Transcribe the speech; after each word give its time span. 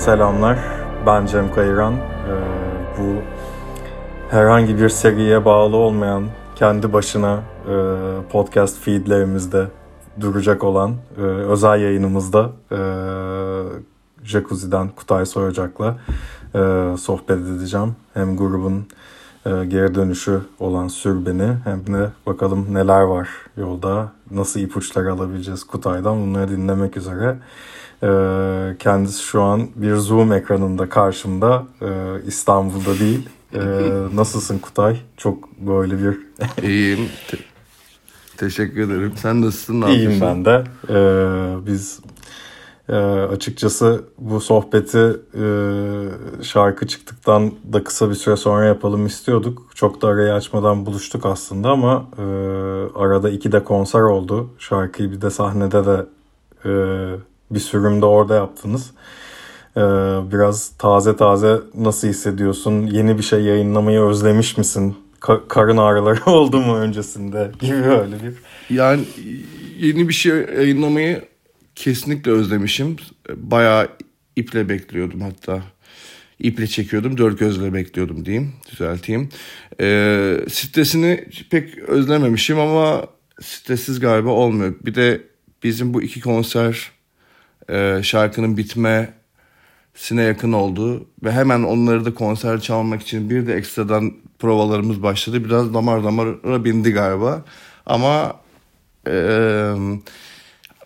selamlar. 0.00 0.58
Ben 1.06 1.26
Cem 1.26 1.54
Kayıran. 1.54 1.94
Ee, 1.94 1.98
bu 2.98 3.22
herhangi 4.30 4.78
bir 4.78 4.88
seriye 4.88 5.44
bağlı 5.44 5.76
olmayan, 5.76 6.24
kendi 6.56 6.92
başına 6.92 7.40
e, 7.68 7.74
podcast 8.32 8.80
feedlerimizde 8.80 9.66
duracak 10.20 10.64
olan 10.64 10.94
e, 11.18 11.20
özel 11.22 11.80
yayınımızda 11.80 12.50
e, 12.72 12.78
Jacuzzi'den 14.24 14.88
Kutay 14.88 15.26
Soracak'la 15.26 15.96
e, 16.54 16.58
sohbet 16.96 17.38
edeceğim. 17.38 17.96
Hem 18.14 18.36
grubun 18.36 18.86
geri 19.44 19.94
dönüşü 19.94 20.40
olan 20.58 20.88
Sürbeni 20.88 21.52
hem 21.64 21.86
de 21.86 22.10
bakalım 22.26 22.66
neler 22.74 23.00
var 23.00 23.28
yolda, 23.56 24.12
nasıl 24.30 24.60
ipuçları 24.60 25.12
alabileceğiz 25.12 25.64
Kutay'dan 25.64 26.22
bunları 26.22 26.50
dinlemek 26.50 26.96
üzere. 26.96 27.36
E, 28.02 28.08
kendisi 28.78 29.22
şu 29.22 29.42
an 29.42 29.68
bir 29.76 29.94
Zoom 29.94 30.32
ekranında 30.32 30.88
karşımda, 30.88 31.64
e, 31.82 31.86
İstanbul'da 32.26 32.98
değil. 32.98 33.28
E, 33.54 33.60
nasılsın 34.16 34.58
Kutay? 34.58 34.96
Çok 35.16 35.58
böyle 35.58 35.98
bir... 35.98 36.18
İyiyim. 36.62 37.08
Te- 37.28 37.38
teşekkür 38.36 38.80
ederim. 38.80 39.12
Sen 39.16 39.40
nasılsın? 39.40 39.80
Ne 39.80 39.94
İyiyim 39.94 40.20
ben 40.20 40.44
de. 40.44 40.64
E, 40.88 40.96
biz 41.66 42.00
e, 42.90 42.94
açıkçası 43.32 44.04
bu 44.18 44.40
sohbeti 44.40 45.16
e, 45.34 45.44
şarkı 46.42 46.86
çıktıktan 46.86 47.52
da 47.72 47.84
kısa 47.84 48.10
bir 48.10 48.14
süre 48.14 48.36
sonra 48.36 48.64
yapalım 48.64 49.06
istiyorduk. 49.06 49.70
Çok 49.74 50.02
da 50.02 50.08
arayı 50.08 50.34
açmadan 50.34 50.86
buluştuk 50.86 51.26
aslında 51.26 51.68
ama 51.70 52.08
e, 52.18 52.22
arada 52.94 53.30
iki 53.30 53.52
de 53.52 53.64
konser 53.64 54.00
oldu. 54.00 54.50
Şarkıyı 54.58 55.12
bir 55.12 55.20
de 55.20 55.30
sahnede 55.30 55.86
de 55.86 56.06
e, 56.64 56.70
bir 57.50 57.60
sürümde 57.60 58.06
orada 58.06 58.34
yaptınız. 58.34 58.90
E, 59.76 59.80
biraz 60.32 60.68
taze 60.78 61.16
taze 61.16 61.60
nasıl 61.74 62.08
hissediyorsun? 62.08 62.86
Yeni 62.86 63.18
bir 63.18 63.22
şey 63.22 63.40
yayınlamayı 63.40 64.00
özlemiş 64.00 64.58
misin? 64.58 64.96
Ka- 65.20 65.48
karın 65.48 65.76
ağrıları 65.76 66.24
oldu 66.30 66.60
mu 66.60 66.76
öncesinde 66.76 67.50
gibi 67.60 67.74
öyle 67.74 68.16
bir. 68.22 68.34
Yani 68.76 69.04
yeni 69.78 70.08
bir 70.08 70.14
şey 70.14 70.32
yayınlamayı 70.32 71.29
kesinlikle 71.80 72.30
özlemişim. 72.30 72.96
Bayağı 73.36 73.88
iple 74.36 74.68
bekliyordum 74.68 75.20
hatta. 75.20 75.62
İple 76.38 76.66
çekiyordum, 76.66 77.18
dört 77.18 77.38
gözle 77.38 77.74
bekliyordum 77.74 78.24
diyeyim, 78.24 78.52
düzelteyim. 78.70 79.28
Ee, 79.80 80.36
stresini 80.48 81.28
pek 81.50 81.78
özlememişim 81.78 82.58
ama 82.58 83.06
stressiz 83.40 84.00
galiba 84.00 84.30
olmuyor. 84.30 84.74
Bir 84.82 84.94
de 84.94 85.20
bizim 85.62 85.94
bu 85.94 86.02
iki 86.02 86.20
konser 86.20 86.90
e, 87.68 88.00
şarkının 88.02 88.56
bitmesine 88.56 90.22
yakın 90.22 90.52
oldu. 90.52 91.06
Ve 91.24 91.32
hemen 91.32 91.62
onları 91.62 92.04
da 92.04 92.14
konser 92.14 92.60
çalmak 92.60 93.02
için 93.02 93.30
bir 93.30 93.46
de 93.46 93.54
ekstradan 93.54 94.12
provalarımız 94.38 95.02
başladı. 95.02 95.44
Biraz 95.44 95.74
damar 95.74 96.04
damara 96.04 96.64
bindi 96.64 96.92
galiba. 96.92 97.44
Ama 97.86 98.40
e, 99.06 99.12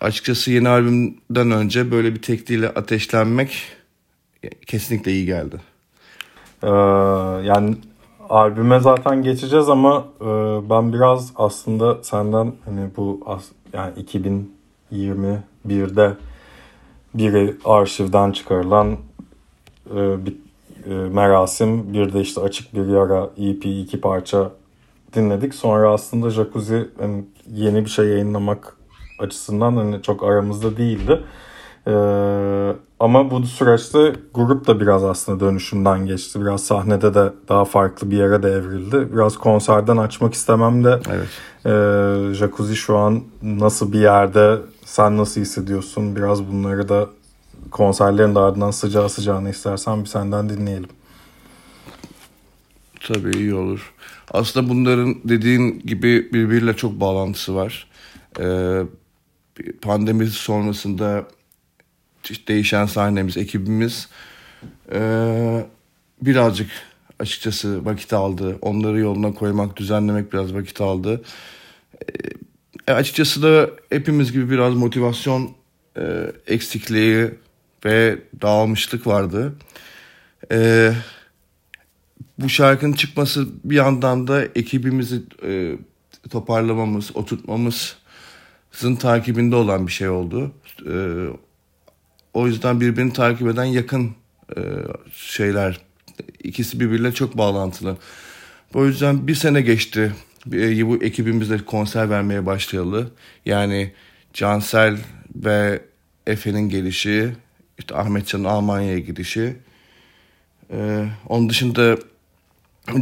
açıkçası 0.05 0.51
yeni 0.51 0.69
albümden 0.69 1.51
önce 1.51 1.91
böyle 1.91 2.15
bir 2.15 2.21
tekliyle 2.21 2.69
ateşlenmek 2.69 3.63
kesinlikle 4.67 5.11
iyi 5.11 5.25
geldi. 5.25 5.61
Ee, 6.63 6.67
yani 7.47 7.75
albüme 8.29 8.79
zaten 8.79 9.23
geçeceğiz 9.23 9.69
ama 9.69 10.05
e, 10.21 10.25
ben 10.69 10.93
biraz 10.93 11.31
aslında 11.35 12.03
senden 12.03 12.53
hani 12.65 12.89
bu 12.97 13.19
as- 13.25 13.51
yani 13.73 13.93
2021'de 14.91 16.13
biri 17.13 17.55
arşivden 17.65 18.31
çıkarılan 18.31 18.97
e, 19.95 20.25
bir 20.25 20.35
e, 20.89 20.93
merasim 20.93 21.93
bir 21.93 22.13
de 22.13 22.21
işte 22.21 22.41
açık 22.41 22.73
bir 22.73 22.87
yara 22.87 23.29
EP 23.37 23.65
iki 23.65 24.01
parça 24.01 24.51
dinledik. 25.15 25.55
Sonra 25.55 25.91
aslında 25.91 26.29
Jacuzzi 26.29 26.87
hani 26.99 27.23
yeni 27.53 27.85
bir 27.85 27.89
şey 27.89 28.05
yayınlamak 28.05 28.74
açısından 29.19 29.75
hani 29.75 30.01
çok 30.01 30.23
aramızda 30.23 30.77
değildi. 30.77 31.23
Ee, 31.87 31.91
ama 32.99 33.31
bu 33.31 33.43
süreçte 33.45 34.13
grup 34.33 34.67
da 34.67 34.79
biraz 34.79 35.03
aslında 35.03 35.39
dönüşümden 35.39 36.05
geçti. 36.05 36.41
Biraz 36.41 36.63
sahnede 36.63 37.13
de 37.13 37.33
daha 37.49 37.65
farklı 37.65 38.11
bir 38.11 38.17
yere 38.17 38.43
de 38.43 38.49
evrildi. 38.49 39.13
Biraz 39.13 39.37
konserden 39.37 39.97
açmak 39.97 40.33
istemem 40.33 40.83
de 40.83 40.99
Evet. 41.09 41.27
e, 41.65 42.33
Jacuzzi 42.33 42.75
şu 42.75 42.97
an 42.97 43.23
nasıl 43.43 43.93
bir 43.93 43.99
yerde 43.99 44.57
sen 44.85 45.17
nasıl 45.17 45.41
hissediyorsun? 45.41 46.15
Biraz 46.15 46.47
bunları 46.51 46.89
da 46.89 47.07
konserlerin 47.71 48.35
de 48.35 48.39
ardından 48.39 48.71
sıcağı 48.71 49.09
sıcağına 49.09 49.49
istersen 49.49 50.01
bir 50.03 50.09
senden 50.09 50.49
dinleyelim. 50.49 50.89
Tabii 53.07 53.37
iyi 53.37 53.53
olur. 53.55 53.93
Aslında 54.31 54.69
bunların 54.69 55.15
dediğin 55.23 55.79
gibi 55.79 56.33
birbiriyle 56.33 56.73
çok 56.75 56.99
bağlantısı 56.99 57.55
var. 57.55 57.87
Ee, 58.39 58.81
pandemi 59.81 60.27
sonrasında 60.27 61.27
değişen 62.47 62.85
sahnemiz, 62.85 63.37
ekibimiz 63.37 64.09
ee, 64.93 65.65
birazcık 66.21 66.69
açıkçası 67.19 67.85
vakit 67.85 68.13
aldı. 68.13 68.57
Onları 68.61 68.99
yoluna 68.99 69.33
koymak, 69.33 69.77
düzenlemek 69.77 70.33
biraz 70.33 70.53
vakit 70.53 70.81
aldı. 70.81 71.23
Ee, 72.87 72.91
açıkçası 72.91 73.43
da 73.43 73.69
hepimiz 73.89 74.31
gibi 74.31 74.49
biraz 74.49 74.73
motivasyon 74.73 75.51
e, 75.97 76.31
eksikliği 76.47 77.31
ve 77.85 78.19
dağılmışlık 78.41 79.07
vardı. 79.07 79.53
Ee, 80.51 80.93
bu 82.39 82.49
şarkının 82.49 82.93
çıkması 82.93 83.47
bir 83.63 83.75
yandan 83.75 84.27
da 84.27 84.45
ekibimizi 84.45 85.21
e, 85.43 85.77
toparlamamız, 86.29 87.11
oturtmamızın 88.75 88.95
takibinde 88.95 89.55
olan 89.55 89.87
bir 89.87 89.91
şey 89.91 90.09
oldu. 90.09 90.51
E, 90.89 90.95
o 92.33 92.47
yüzden 92.47 92.81
birbirini 92.81 93.13
takip 93.13 93.47
eden 93.47 93.65
yakın 93.65 94.15
e, 94.57 94.61
şeyler. 95.13 95.79
İkisi 96.43 96.79
birbiriyle 96.79 97.11
çok 97.11 97.37
bağlantılı. 97.37 97.97
O 98.73 98.85
yüzden 98.85 99.27
bir 99.27 99.35
sene 99.35 99.61
geçti. 99.61 100.13
E, 100.53 100.87
bu 100.87 101.03
ekibimizle 101.03 101.65
konser 101.65 102.09
vermeye 102.09 102.45
başlayalı. 102.45 103.11
Yani 103.45 103.91
Cansel 104.33 104.97
ve 105.35 105.81
Efe'nin 106.27 106.69
gelişi, 106.69 107.31
işte 107.77 107.95
Ahmetcan'ın 107.95 108.43
Almanya'ya 108.43 108.99
gidişi. 108.99 109.55
Ee, 110.71 111.07
onun 111.27 111.49
dışında 111.49 111.97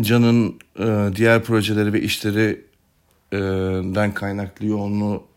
Can'ın 0.01 0.59
e, 0.79 1.15
diğer 1.15 1.43
projeleri 1.43 1.93
ve 1.93 2.01
işlerinden 2.01 4.13
kaynaklı 4.13 4.65
yoğunluğu 4.65 5.15
e, 5.15 5.32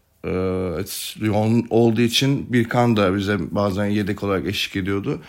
yoğun 1.20 1.66
olduğu 1.70 2.00
için 2.00 2.52
Birkan 2.52 2.96
da 2.96 3.16
bize 3.16 3.36
bazen 3.50 3.86
yedek 3.86 4.22
olarak 4.22 4.46
eşlik 4.46 4.76
ediyordu. 4.76 5.20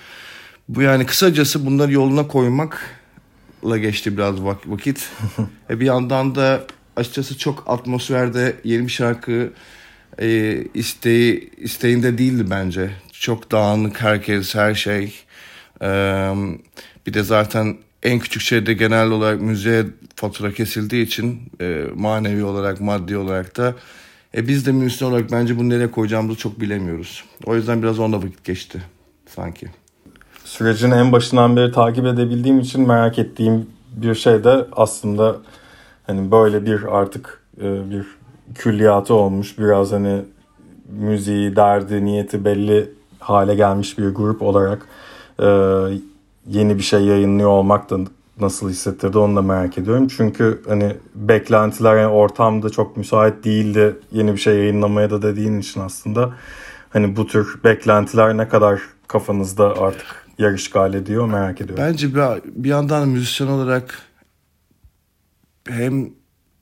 Bu 0.70 0.82
yani 0.82 1.06
kısacası 1.06 1.66
bunları 1.66 1.92
yoluna 1.92 2.28
koymakla 2.28 3.78
geçti 3.78 4.18
biraz 4.18 4.36
vak- 4.36 4.72
vakit. 4.72 5.10
e 5.70 5.80
bir 5.80 5.86
yandan 5.86 6.36
da 6.36 6.64
açıkçası 6.96 7.38
çok 7.38 7.64
atmosferde 7.68 8.56
yeni 8.64 8.84
bir 8.84 8.92
şarkı 8.92 9.54
e, 10.22 10.58
isteği 10.74 11.52
isteğinde 11.58 12.18
değildi 12.18 12.46
bence. 12.50 12.92
Çok 13.12 13.52
dağınık 13.52 14.02
herkes 14.02 14.56
her 14.56 14.76
şey. 14.76 15.16
E, 15.82 15.88
bir 17.08 17.14
de 17.14 17.24
zaten 17.24 17.78
en 18.04 18.20
küçük 18.20 18.42
şeyde 18.42 18.74
genel 18.74 19.10
olarak 19.10 19.42
müziğe 19.42 19.86
fatura 20.16 20.54
kesildiği 20.54 21.06
için 21.06 21.42
e, 21.62 21.86
manevi 21.96 22.44
olarak 22.44 22.82
maddi 22.82 23.18
olarak 23.18 23.58
da 23.58 23.76
e, 24.38 24.48
biz 24.48 24.66
de 24.66 24.72
müzisyen 24.72 25.10
olarak 25.10 25.32
bence 25.32 25.60
bunu 25.60 25.70
nereye 25.70 25.92
koyacağımızı 25.92 26.40
çok 26.40 26.60
bilemiyoruz. 26.60 27.24
O 27.46 27.56
yüzden 27.56 27.84
biraz 27.84 28.00
onda 28.00 28.18
vakit 28.18 28.44
geçti 28.44 28.82
sanki. 29.36 29.68
Sürecin 30.44 30.92
en 30.92 31.12
başından 31.12 31.56
beri 31.56 31.72
takip 31.72 32.06
edebildiğim 32.06 32.60
için 32.60 32.88
merak 32.88 33.20
ettiğim 33.20 33.68
bir 33.96 34.16
şey 34.16 34.44
de 34.44 34.66
aslında 34.72 35.38
hani 36.08 36.32
böyle 36.32 36.66
bir 36.66 36.98
artık 36.98 37.42
e, 37.62 37.90
bir 37.90 38.06
külliyatı 38.56 39.14
olmuş. 39.14 39.60
Biraz 39.60 39.92
hani 39.92 40.22
müziği, 40.90 41.56
derdi, 41.56 42.06
niyeti 42.06 42.46
belli 42.46 42.90
hale 43.20 43.56
gelmiş 43.56 43.98
bir 43.98 44.10
grup 44.10 44.42
olarak 44.42 44.88
e, 45.40 45.48
yeni 46.48 46.78
bir 46.78 46.84
şey 46.84 47.02
yayınlıyor 47.02 47.50
olmak 47.50 47.90
da 47.90 48.00
nasıl 48.40 48.70
hissettirdi 48.70 49.18
onu 49.18 49.36
da 49.36 49.42
merak 49.42 49.78
ediyorum. 49.78 50.08
Çünkü 50.08 50.62
hani 50.68 50.96
beklentiler 51.16 51.96
yani 51.96 52.08
ortamda 52.08 52.70
çok 52.70 52.98
müsait 52.98 53.44
değildi 53.44 53.96
yeni 54.12 54.34
bir 54.34 54.38
şey 54.38 54.58
yayınlamaya 54.58 55.10
da 55.10 55.22
dediğin 55.22 55.60
için 55.60 55.82
aslında 55.82 56.34
hani 56.90 57.16
bu 57.16 57.28
tür 57.28 57.64
beklentiler 57.64 58.38
ne 58.38 58.48
kadar 58.48 58.82
kafanızda 59.08 59.82
artık 59.82 60.28
yer 60.38 60.54
işgal 60.54 60.94
ediyor 60.94 61.28
merak 61.28 61.62
ediyorum. 61.62 61.86
Bence 61.88 62.16
bir, 62.16 62.64
bir 62.64 62.70
yandan 62.70 63.10
müzisyen 63.10 63.48
olarak 63.48 64.02
hem 65.68 66.10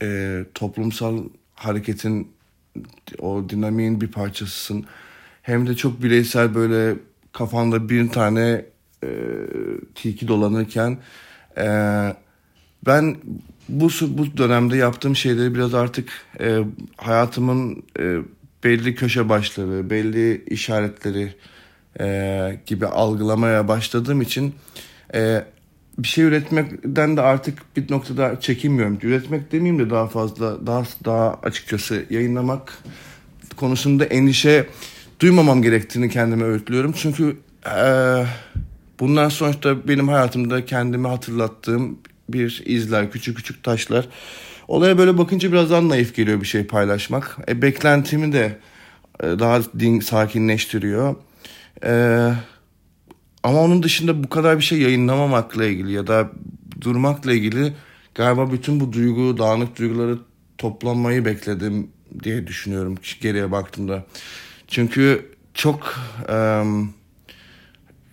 e, 0.01 0.39
toplumsal 0.53 1.23
hareketin 1.55 2.31
o 3.19 3.49
dinamiğin 3.49 4.01
bir 4.01 4.11
parçasısın 4.11 4.85
hem 5.41 5.67
de 5.67 5.75
çok 5.75 6.03
bireysel 6.03 6.55
böyle 6.55 6.95
kafanda 7.31 7.89
bir 7.89 8.09
tane 8.09 8.65
e, 9.03 9.09
tilki 9.95 10.27
dolanırken 10.27 10.97
e, 11.57 11.65
ben 12.85 13.17
bu 13.69 13.89
bu 14.07 14.37
dönemde 14.37 14.77
yaptığım 14.77 15.15
şeyleri 15.15 15.55
biraz 15.55 15.73
artık 15.73 16.09
e, 16.39 16.59
hayatımın 16.97 17.83
e, 17.99 18.17
belli 18.63 18.95
köşe 18.95 19.29
başları, 19.29 19.89
belli 19.89 20.43
işaretleri 20.45 21.33
e, 21.99 22.59
gibi 22.65 22.85
algılamaya 22.85 23.67
başladığım 23.67 24.21
için 24.21 24.55
e, 25.13 25.45
bir 25.97 26.07
şey 26.07 26.23
üretmekten 26.23 27.17
de 27.17 27.21
artık 27.21 27.77
bir 27.77 27.91
noktada 27.91 28.39
çekinmiyorum. 28.39 28.99
Üretmek 29.03 29.51
demeyeyim 29.51 29.85
de 29.85 29.89
daha 29.89 30.07
fazla, 30.07 30.67
daha 30.67 30.83
daha 31.05 31.33
açıkçası 31.43 32.05
yayınlamak 32.09 32.83
konusunda 33.55 34.05
endişe 34.05 34.67
duymamam 35.19 35.61
gerektiğini 35.61 36.09
kendime 36.09 36.43
öğütlüyorum. 36.43 36.93
Çünkü 36.97 37.37
e, 37.65 38.25
bunlar 38.99 39.29
sonuçta 39.29 39.87
benim 39.87 40.07
hayatımda 40.07 40.65
kendimi 40.65 41.07
hatırlattığım 41.07 41.99
bir 42.29 42.63
izler, 42.65 43.11
küçük 43.11 43.37
küçük 43.37 43.63
taşlar. 43.63 44.07
Olaya 44.67 44.97
böyle 44.97 45.17
bakınca 45.17 45.51
biraz 45.51 45.69
daha 45.69 45.89
naif 45.89 46.15
geliyor 46.15 46.41
bir 46.41 46.45
şey 46.45 46.63
paylaşmak. 46.63 47.37
E, 47.47 47.61
beklentimi 47.61 48.33
de 48.33 48.59
e, 49.23 49.23
daha 49.23 49.61
din, 49.79 49.99
sakinleştiriyor. 49.99 51.15
E, 51.83 51.91
ama 53.43 53.61
onun 53.61 53.83
dışında 53.83 54.23
bu 54.23 54.29
kadar 54.29 54.57
bir 54.57 54.63
şey 54.63 54.81
yayınlamamakla 54.81 55.65
ilgili 55.65 55.91
ya 55.91 56.07
da 56.07 56.31
durmakla 56.81 57.33
ilgili 57.33 57.73
galiba 58.15 58.51
bütün 58.51 58.79
bu 58.79 58.93
duygu, 58.93 59.37
dağınık 59.37 59.79
duyguları 59.79 60.17
toplanmayı 60.57 61.25
bekledim 61.25 61.87
diye 62.23 62.47
düşünüyorum 62.47 62.95
geriye 63.21 63.51
baktığımda. 63.51 64.05
Çünkü 64.67 65.31
çok 65.53 65.95
e, 66.29 66.63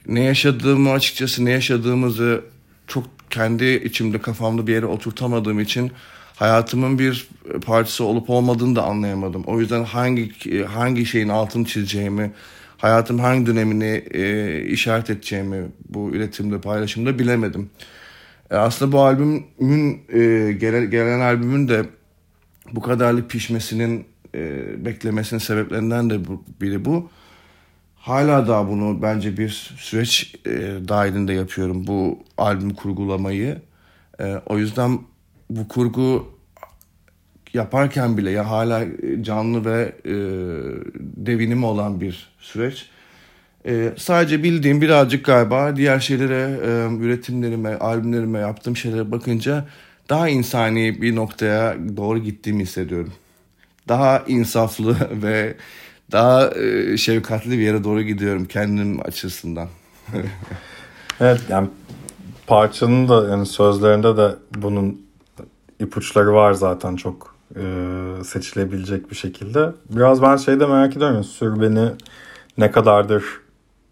ne 0.09 0.21
yaşadığımı 0.21 0.91
açıkçası 0.91 1.45
ne 1.45 1.51
yaşadığımızı 1.51 2.45
çok 2.87 3.05
kendi 3.31 3.65
içimde 3.65 4.21
kafamda 4.21 4.67
bir 4.67 4.73
yere 4.73 4.87
oturtamadığım 4.87 5.61
için 5.61 5.93
hayatımın 6.37 6.99
bir 6.99 7.29
parçası 7.67 8.05
olup 8.05 8.31
olmadığını 8.31 8.77
da 8.77 8.83
anlayamadım. 8.83 9.45
O 9.47 9.61
yüzden 9.61 9.85
hangi 9.85 10.33
hangi 10.65 11.07
şeyin 11.07 11.29
altını 11.29 11.65
çizeceğimi, 11.65 12.33
hayatım 12.79 13.19
hangi 13.19 13.47
dönemini 13.47 14.05
e, 14.11 14.65
işaret 14.65 15.11
edeceğimi 15.11 15.65
bu 15.89 16.11
üretimde, 16.11 16.61
paylaşımda 16.61 17.19
bilemedim. 17.19 17.71
E, 18.51 18.57
aslında 18.57 18.93
bu 18.93 19.01
albümün 19.01 20.01
e, 20.09 20.53
gelen, 20.53 20.91
gelen 20.91 21.21
albümün 21.21 21.69
de 21.69 21.85
bu 22.73 22.81
kadarlık 22.81 23.31
pişmesinin 23.31 24.05
e, 24.35 24.65
beklemesinin 24.85 25.41
sebeplerinden 25.41 26.11
de 26.11 26.27
bu, 26.27 26.45
biri 26.61 26.85
bu. 26.85 27.11
Hala 28.03 28.49
da 28.49 28.69
bunu 28.69 29.03
bence 29.03 29.37
bir 29.37 29.75
süreç 29.79 30.35
e, 30.47 30.51
dahilinde 30.89 31.33
yapıyorum 31.33 31.87
bu 31.87 32.19
albüm 32.39 32.75
kurgulamayı. 32.75 33.63
E, 34.21 34.41
o 34.47 34.59
yüzden 34.59 34.99
bu 35.51 35.69
kurgu 35.69 36.33
yaparken 37.55 38.17
bile 38.17 38.31
ya 38.31 38.51
hala 38.51 38.85
canlı 39.23 39.65
ve 39.65 39.93
e, 40.05 40.15
devinim 41.01 41.65
olan 41.65 42.01
bir 42.01 42.29
süreç. 42.39 42.89
E, 43.67 43.93
sadece 43.97 44.43
bildiğim 44.43 44.81
birazcık 44.81 45.25
galiba 45.25 45.77
diğer 45.77 46.01
şeylere, 46.01 46.61
e, 46.65 46.97
üretimlerime, 47.05 47.75
albümlerime 47.75 48.39
yaptığım 48.39 48.77
şeylere 48.77 49.11
bakınca 49.11 49.65
daha 50.09 50.29
insani 50.29 51.03
bir 51.03 51.17
noktaya 51.17 51.77
doğru 51.97 52.19
gittiğimi 52.19 52.63
hissediyorum. 52.63 53.13
Daha 53.89 54.25
insaflı 54.29 54.97
ve 55.23 55.57
daha 56.13 56.51
e, 56.51 56.97
şefkatli 56.97 57.51
bir 57.51 57.63
yere 57.63 57.85
doğru 57.85 58.03
gidiyorum 58.03 58.45
kendim 58.45 59.07
açısından. 59.07 59.69
evet 61.21 61.41
yani 61.49 61.69
parçanın 62.47 63.09
da 63.09 63.29
yani 63.29 63.47
sözlerinde 63.47 64.17
de 64.17 64.35
bunun 64.55 65.07
ipuçları 65.81 66.35
var 66.35 66.53
zaten 66.53 66.97
çok 66.97 67.37
e, 67.57 67.63
seçilebilecek 68.25 69.11
bir 69.11 69.17
şekilde. 69.17 69.73
Biraz 69.91 70.23
ben 70.23 70.37
şeyde 70.37 70.67
merak 70.67 70.97
ediyorum. 70.97 71.25
Sür 71.25 71.61
beni 71.61 71.89
ne 72.59 72.71
kadardır 72.71 73.25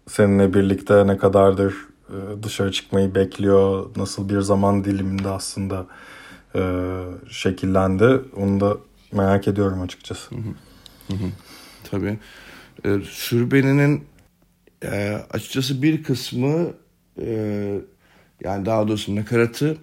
seninle 0.07 0.53
birlikte 0.53 1.07
ne 1.07 1.17
kadardır 1.17 1.73
e, 2.09 2.43
dışarı 2.43 2.71
çıkmayı 2.71 3.15
bekliyor. 3.15 3.85
Nasıl 3.95 4.29
bir 4.29 4.41
zaman 4.41 4.83
diliminde 4.83 5.29
aslında 5.29 5.85
e, 6.55 6.61
şekillendi. 7.29 8.21
Onu 8.35 8.59
da 8.59 8.77
merak 9.11 9.47
ediyorum 9.47 9.81
açıkçası. 9.81 10.35
Hı 10.35 10.39
hı. 10.39 10.49
Hı 11.07 11.13
hı. 11.13 11.29
Tabii. 11.83 12.17
E, 12.85 12.89
Sürbeninin 13.09 14.03
e, 14.83 15.21
açıkçası 15.31 15.81
bir 15.81 16.03
kısmı 16.03 16.73
e, 17.21 17.31
yani 18.43 18.65
daha 18.65 18.87
doğrusu 18.87 19.15
nakaratı 19.15 19.77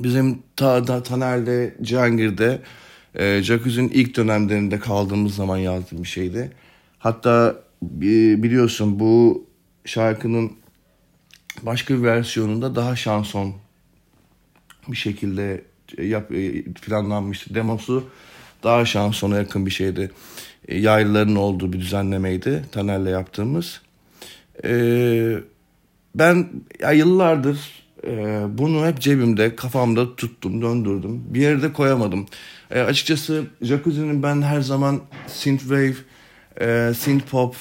bizim 0.00 0.42
ta, 0.56 0.86
da, 0.86 1.02
Taner'de, 1.02 1.74
Cihangir'de 1.82 2.62
e, 3.14 3.42
Jacuzzi'nin 3.42 3.88
ilk 3.88 4.16
dönemlerinde 4.16 4.78
kaldığımız 4.78 5.34
zaman 5.34 5.56
yazdığım 5.56 6.02
bir 6.02 6.08
şeydi. 6.08 6.52
Hatta 6.98 7.56
e, 7.82 8.42
biliyorsun 8.42 9.00
bu 9.00 9.46
şarkının 9.84 10.52
başka 11.62 11.94
bir 11.94 12.02
versiyonunda 12.02 12.76
daha 12.76 12.96
şanson 12.96 13.54
bir 14.88 14.96
şekilde 14.96 15.64
yap, 15.98 16.32
e, 16.32 16.62
planlanmıştı. 16.62 17.54
Demosu 17.54 18.08
daha 18.62 18.84
şansona 18.84 19.36
yakın 19.36 19.66
bir 19.66 19.70
şeydi. 19.70 20.10
E, 20.68 20.78
yaylıların 20.78 21.36
olduğu 21.36 21.72
bir 21.72 21.80
düzenlemeydi 21.80 22.64
Taner'le 22.72 23.10
yaptığımız. 23.10 23.80
E, 24.64 24.72
ben 26.14 26.48
ya 26.80 26.92
yıllardır 26.92 27.82
e, 28.06 28.42
bunu 28.48 28.86
hep 28.86 29.00
cebimde, 29.00 29.56
kafamda 29.56 30.16
tuttum, 30.16 30.62
döndürdüm. 30.62 31.24
Bir 31.26 31.40
yerde 31.40 31.72
koyamadım. 31.72 32.26
E, 32.70 32.80
açıkçası 32.80 33.44
Jacuzzi'nin 33.62 34.22
ben 34.22 34.42
her 34.42 34.60
zaman 34.60 35.00
synthwave, 35.26 35.94
e, 36.60 36.92
synthpop, 36.94 37.56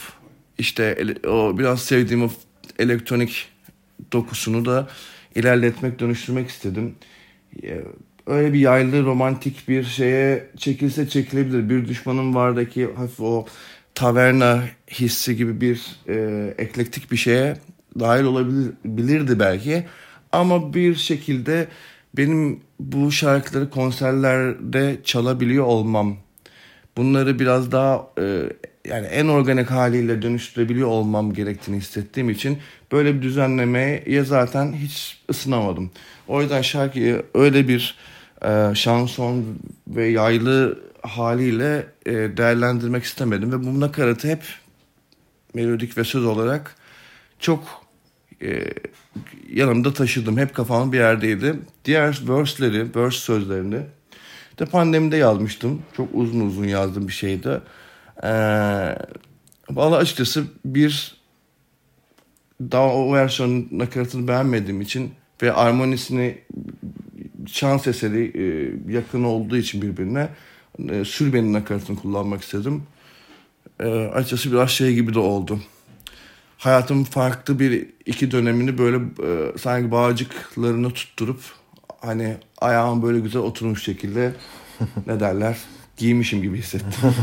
işte 0.57 1.05
o 1.27 1.57
biraz 1.57 1.81
sevdiğim 1.81 2.23
o 2.23 2.29
elektronik 2.79 3.49
dokusunu 4.11 4.65
da 4.65 4.87
ilerletmek, 5.35 5.99
dönüştürmek 5.99 6.49
istedim. 6.49 6.95
E, 7.63 7.81
öyle 8.27 8.53
bir 8.53 8.59
yaylı 8.59 9.03
romantik 9.05 9.67
bir 9.67 9.83
şeye 9.83 10.47
çekilse 10.57 11.09
çekilebilir. 11.09 11.69
Bir 11.69 11.87
düşmanın 11.87 12.35
vardaki 12.35 12.89
hafif 12.95 13.19
o 13.19 13.45
taverna 13.95 14.63
hissi 14.91 15.35
gibi 15.35 15.61
bir 15.61 15.85
e, 16.07 16.53
eklektik 16.57 17.11
bir 17.11 17.17
şeye 17.17 17.57
dahil 17.99 18.23
olabilirdi 18.23 19.39
belki. 19.39 19.85
Ama 20.31 20.73
bir 20.73 20.95
şekilde 20.95 21.67
benim 22.17 22.59
bu 22.79 23.11
şarkıları 23.11 23.69
konserlerde 23.69 24.97
çalabiliyor 25.03 25.65
olmam, 25.65 26.17
bunları 26.97 27.39
biraz 27.39 27.71
daha 27.71 28.07
e, 28.19 28.43
yani 28.89 29.05
en 29.05 29.27
organik 29.27 29.71
haliyle 29.71 30.21
dönüştürebiliyor 30.21 30.87
olmam 30.87 31.33
gerektiğini 31.33 31.77
hissettiğim 31.77 32.29
için 32.29 32.57
böyle 32.91 33.15
bir 33.15 33.21
düzenlemeye 33.21 34.23
zaten 34.23 34.73
hiç 34.73 35.21
ısınamadım. 35.29 35.91
O 36.27 36.41
yüzden 36.41 36.61
şarkıyı 36.61 37.23
öyle 37.33 37.67
bir 37.67 37.95
e, 38.45 38.75
şanson 38.75 39.45
ve 39.87 40.07
yaylı 40.07 40.79
haliyle 41.01 41.87
e, 42.05 42.11
değerlendirmek 42.13 43.03
istemedim 43.03 43.51
ve 43.51 43.63
bu 43.63 43.79
nakaratı 43.79 44.27
hep 44.27 44.43
melodik 45.53 45.97
ve 45.97 46.03
söz 46.03 46.25
olarak 46.25 46.75
çok 47.39 47.85
e, 48.41 48.73
yanımda 49.53 49.93
taşıdım. 49.93 50.37
Hep 50.37 50.55
kafamın 50.55 50.91
bir 50.91 50.97
yerdeydi. 50.97 51.55
Diğer 51.85 52.21
verse'leri, 52.27 52.95
verse 52.95 53.17
sözlerini 53.17 53.79
de 54.59 54.65
pandemide 54.65 55.17
yazmıştım. 55.17 55.81
Çok 55.97 56.09
uzun 56.13 56.39
uzun 56.39 56.65
yazdığım 56.65 57.07
bir 57.07 57.13
şeydi. 57.13 57.61
Ee, 58.23 58.29
valla 59.69 59.95
açıkçası 59.97 60.43
bir 60.65 61.15
daha 62.61 62.95
o 62.95 63.13
versiyonun 63.13 63.67
nakaratını 63.71 64.27
beğenmediğim 64.27 64.81
için 64.81 65.11
ve 65.41 65.53
armonisini 65.53 66.37
şans 67.47 67.87
eseri 67.87 68.31
e, 68.35 68.45
yakın 68.93 69.23
olduğu 69.23 69.57
için 69.57 69.81
birbirine 69.81 70.29
e, 70.89 71.05
sürbenin 71.05 71.53
nakaratını 71.53 71.97
kullanmak 71.97 72.41
istedim. 72.41 72.83
E, 73.79 73.89
açıkçası 73.89 74.51
biraz 74.51 74.69
şey 74.69 74.93
gibi 74.93 75.13
de 75.13 75.19
oldu. 75.19 75.59
Hayatımın 76.57 77.03
farklı 77.03 77.59
bir 77.59 77.85
iki 78.05 78.31
dönemini 78.31 78.77
böyle 78.77 78.97
e, 78.97 79.57
sanki 79.57 79.91
bağcıklarını 79.91 80.91
tutturup 80.91 81.39
hani 82.01 82.37
ayağım 82.61 83.03
böyle 83.03 83.19
güzel 83.19 83.41
oturmuş 83.41 83.83
şekilde 83.83 84.33
ne 85.07 85.19
derler 85.19 85.57
giymişim 85.97 86.41
gibi 86.41 86.57
hissettim. 86.57 86.91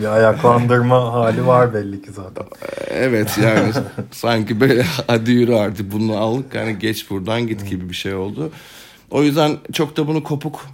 bir 0.00 0.06
ayaklandırma 0.06 1.12
hali 1.12 1.46
var 1.46 1.74
belli 1.74 2.02
ki 2.02 2.12
zaten. 2.12 2.44
Evet 2.88 3.38
yani 3.42 3.72
sanki 4.10 4.60
böyle 4.60 4.86
hadi 5.06 5.30
yürü 5.30 5.54
artık 5.54 5.92
bunu 5.92 6.16
al 6.16 6.42
yani 6.54 6.78
geç 6.78 7.10
buradan 7.10 7.46
git 7.46 7.70
gibi 7.70 7.88
bir 7.88 7.94
şey 7.94 8.14
oldu. 8.14 8.52
O 9.14 9.22
yüzden 9.22 9.58
çok 9.72 9.96
da 9.96 10.06
bunu 10.06 10.22
kopuk 10.22 10.66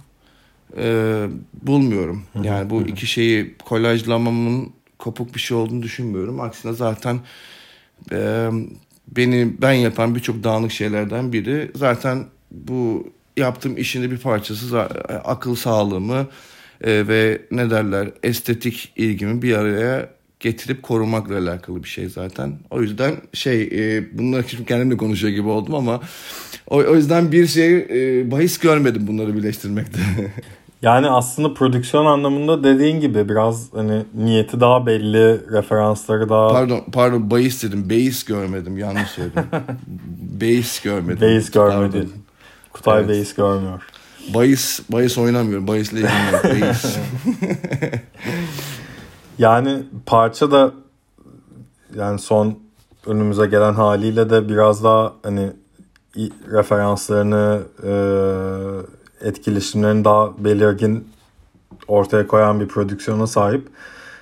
e, 0.77 1.25
bulmuyorum. 1.53 2.23
Yani 2.43 2.69
bu 2.69 2.81
iki 2.81 3.07
şeyi 3.07 3.55
kolajlamamın 3.57 4.73
kopuk 4.99 5.35
bir 5.35 5.39
şey 5.39 5.57
olduğunu 5.57 5.83
düşünmüyorum. 5.83 6.39
Aksine 6.39 6.73
zaten 6.73 7.19
e, 8.11 8.49
beni 9.07 9.61
ben 9.61 9.71
yapan 9.71 10.15
birçok 10.15 10.43
dağınık 10.43 10.71
şeylerden 10.71 11.33
biri. 11.33 11.71
Zaten 11.75 12.25
bu 12.51 13.07
yaptığım 13.37 13.77
işin 13.77 14.03
de 14.03 14.11
bir 14.11 14.17
parçası 14.17 14.79
akıl 15.25 15.55
sağlığımı 15.55 16.27
e, 16.81 17.07
ve 17.07 17.41
ne 17.51 17.69
derler 17.69 18.11
estetik 18.23 18.93
ilgimi 18.95 19.41
bir 19.41 19.55
araya 19.55 20.09
getirip 20.41 20.83
korumakla 20.83 21.37
alakalı 21.37 21.83
bir 21.83 21.89
şey 21.89 22.09
zaten. 22.09 22.53
O 22.69 22.81
yüzden 22.81 23.15
şey 23.33 23.61
e, 23.61 24.17
bunları 24.17 24.49
şimdi 24.49 24.65
kendim 24.65 24.91
de 24.91 24.97
konuşuyor 24.97 25.33
gibi 25.33 25.47
oldum 25.47 25.75
ama 25.75 25.99
o, 26.67 26.77
o 26.77 26.95
yüzden 26.95 27.31
bir 27.31 27.47
şey 27.47 27.77
e, 27.77 28.31
bahis 28.31 28.57
görmedim 28.57 29.07
bunları 29.07 29.35
birleştirmekte. 29.35 29.99
Yani 30.81 31.09
aslında 31.09 31.53
prodüksiyon 31.53 32.05
anlamında 32.05 32.63
dediğin 32.63 32.99
gibi 32.99 33.29
biraz 33.29 33.73
hani 33.73 34.03
niyeti 34.13 34.59
daha 34.59 34.85
belli, 34.85 35.51
referansları 35.51 36.29
daha... 36.29 36.47
Pardon, 36.47 36.83
pardon 36.91 37.31
bahis 37.31 37.63
dedim. 37.63 37.89
Beis 37.89 38.23
görmedim. 38.23 38.77
Yanlış 38.77 39.09
söyledim. 39.09 39.43
beis 40.41 40.81
görmedim. 40.81 41.21
Beis 41.21 41.51
görmedin. 41.51 42.13
Kutay 42.73 42.99
evet. 42.99 43.09
beis 43.09 43.35
görmüyor. 43.35 43.81
Bahis, 44.33 44.81
bahis 44.89 45.17
oynamıyorum. 45.17 45.67
Bahisle 45.67 45.99
ilgileniyorum. 45.99 46.61
Beis. 46.61 46.85
yani 49.41 49.83
parça 50.05 50.51
da 50.51 50.71
yani 51.95 52.19
son 52.19 52.59
önümüze 53.05 53.45
gelen 53.47 53.73
haliyle 53.73 54.29
de 54.29 54.49
biraz 54.49 54.83
daha 54.83 55.13
hani 55.23 55.51
referanslarını 56.51 57.61
e, 57.83 57.93
etkileşimlerini 59.27 60.05
daha 60.05 60.43
belirgin 60.45 61.09
ortaya 61.87 62.27
koyan 62.27 62.59
bir 62.59 62.67
prodüksiyona 62.67 63.27
sahip. 63.27 63.67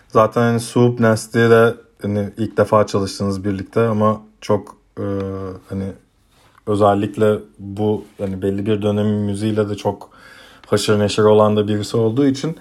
Zaten 0.07 0.41
hani 0.41 0.59
Soup 0.59 0.99
Nasty 0.99 1.39
de 1.39 1.75
hani 2.01 2.29
ilk 2.37 2.57
defa 2.57 2.87
çalıştınız 2.87 3.43
birlikte 3.43 3.81
ama 3.81 4.21
çok 4.41 4.75
e, 4.97 5.05
hani 5.69 5.93
özellikle 6.67 7.39
bu 7.59 8.05
hani 8.17 8.41
belli 8.41 8.65
bir 8.65 8.81
dönemin 8.81 9.19
müziğiyle 9.19 9.69
de 9.69 9.75
çok 9.75 10.09
haşır 10.67 10.99
neşir 10.99 11.23
olan 11.23 11.57
da 11.57 11.67
birisi 11.67 11.97
olduğu 11.97 12.25
için 12.25 12.57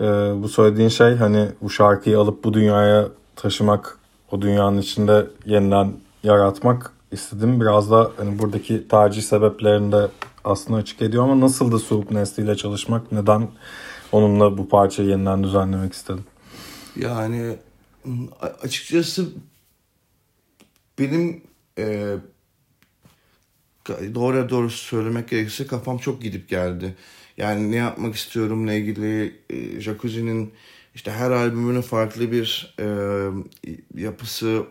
e, 0.00 0.04
bu 0.42 0.48
söylediğin 0.48 0.88
şey 0.88 1.16
hani 1.16 1.48
bu 1.62 1.70
şarkıyı 1.70 2.18
alıp 2.18 2.44
bu 2.44 2.54
dünyaya 2.54 3.08
taşımak, 3.36 3.98
o 4.30 4.42
dünyanın 4.42 4.78
içinde 4.78 5.26
yeniden 5.46 5.92
yaratmak 6.22 6.92
istedim. 7.12 7.60
Biraz 7.60 7.90
da 7.90 8.10
hani 8.16 8.38
buradaki 8.38 8.88
tercih 8.88 9.22
sebeplerini 9.22 9.92
de 9.92 10.08
aslında 10.44 10.78
açık 10.78 11.02
ediyor 11.02 11.24
ama 11.24 11.40
nasıldı 11.40 11.78
Soğuk 11.78 12.10
Nesli 12.10 12.42
ile 12.42 12.56
çalışmak? 12.56 13.12
Neden 13.12 13.48
onunla 14.12 14.58
bu 14.58 14.68
parçayı 14.68 15.08
yeniden 15.08 15.44
düzenlemek 15.44 15.92
istedim? 15.92 16.24
Yani 16.96 17.56
açıkçası 18.62 19.28
benim 20.98 21.42
e, 21.78 22.16
doğru 23.88 24.48
doğru 24.48 24.70
söylemek 24.70 25.28
gerekirse 25.28 25.66
kafam 25.66 25.98
çok 25.98 26.22
gidip 26.22 26.48
geldi. 26.48 26.96
Yani 27.38 27.70
ne 27.70 27.76
yapmak 27.76 28.14
istiyorum 28.14 28.66
ile 28.66 28.78
ilgili 28.78 29.34
e, 29.50 29.80
Jacuzzi'nin 29.80 30.52
işte 30.94 31.10
her 31.10 31.30
albümünün 31.30 31.80
farklı 31.80 32.32
bir 32.32 32.74
e, 32.80 32.86
yapısı 33.94 34.62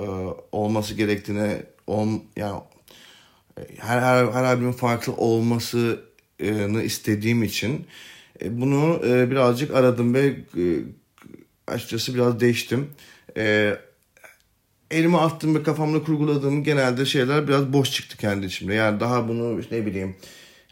e, 0.00 0.04
olması 0.52 0.94
gerektiğine 0.94 1.62
on, 1.86 2.22
yani 2.36 2.60
her, 3.78 4.00
her, 4.00 4.26
her 4.26 4.44
albümün 4.44 4.72
farklı 4.72 5.12
olmasını 5.12 6.82
istediğim 6.82 7.42
için 7.42 7.86
e, 8.42 8.60
bunu 8.60 9.00
e, 9.06 9.30
birazcık 9.30 9.74
aradım 9.74 10.14
ve 10.14 10.26
e, 10.56 10.64
açıkçası 11.66 12.14
biraz 12.14 12.40
değiştim. 12.40 12.90
Elime 14.90 15.16
attım 15.18 15.54
ve 15.54 15.62
kafamda 15.62 16.02
kurguladığım 16.02 16.64
genelde 16.64 17.04
şeyler 17.04 17.48
biraz 17.48 17.72
boş 17.72 17.90
çıktı 17.90 18.16
kendi 18.16 18.46
içimde. 18.46 18.74
Yani 18.74 19.00
daha 19.00 19.28
bunu 19.28 19.60
ne 19.70 19.86
bileyim 19.86 20.16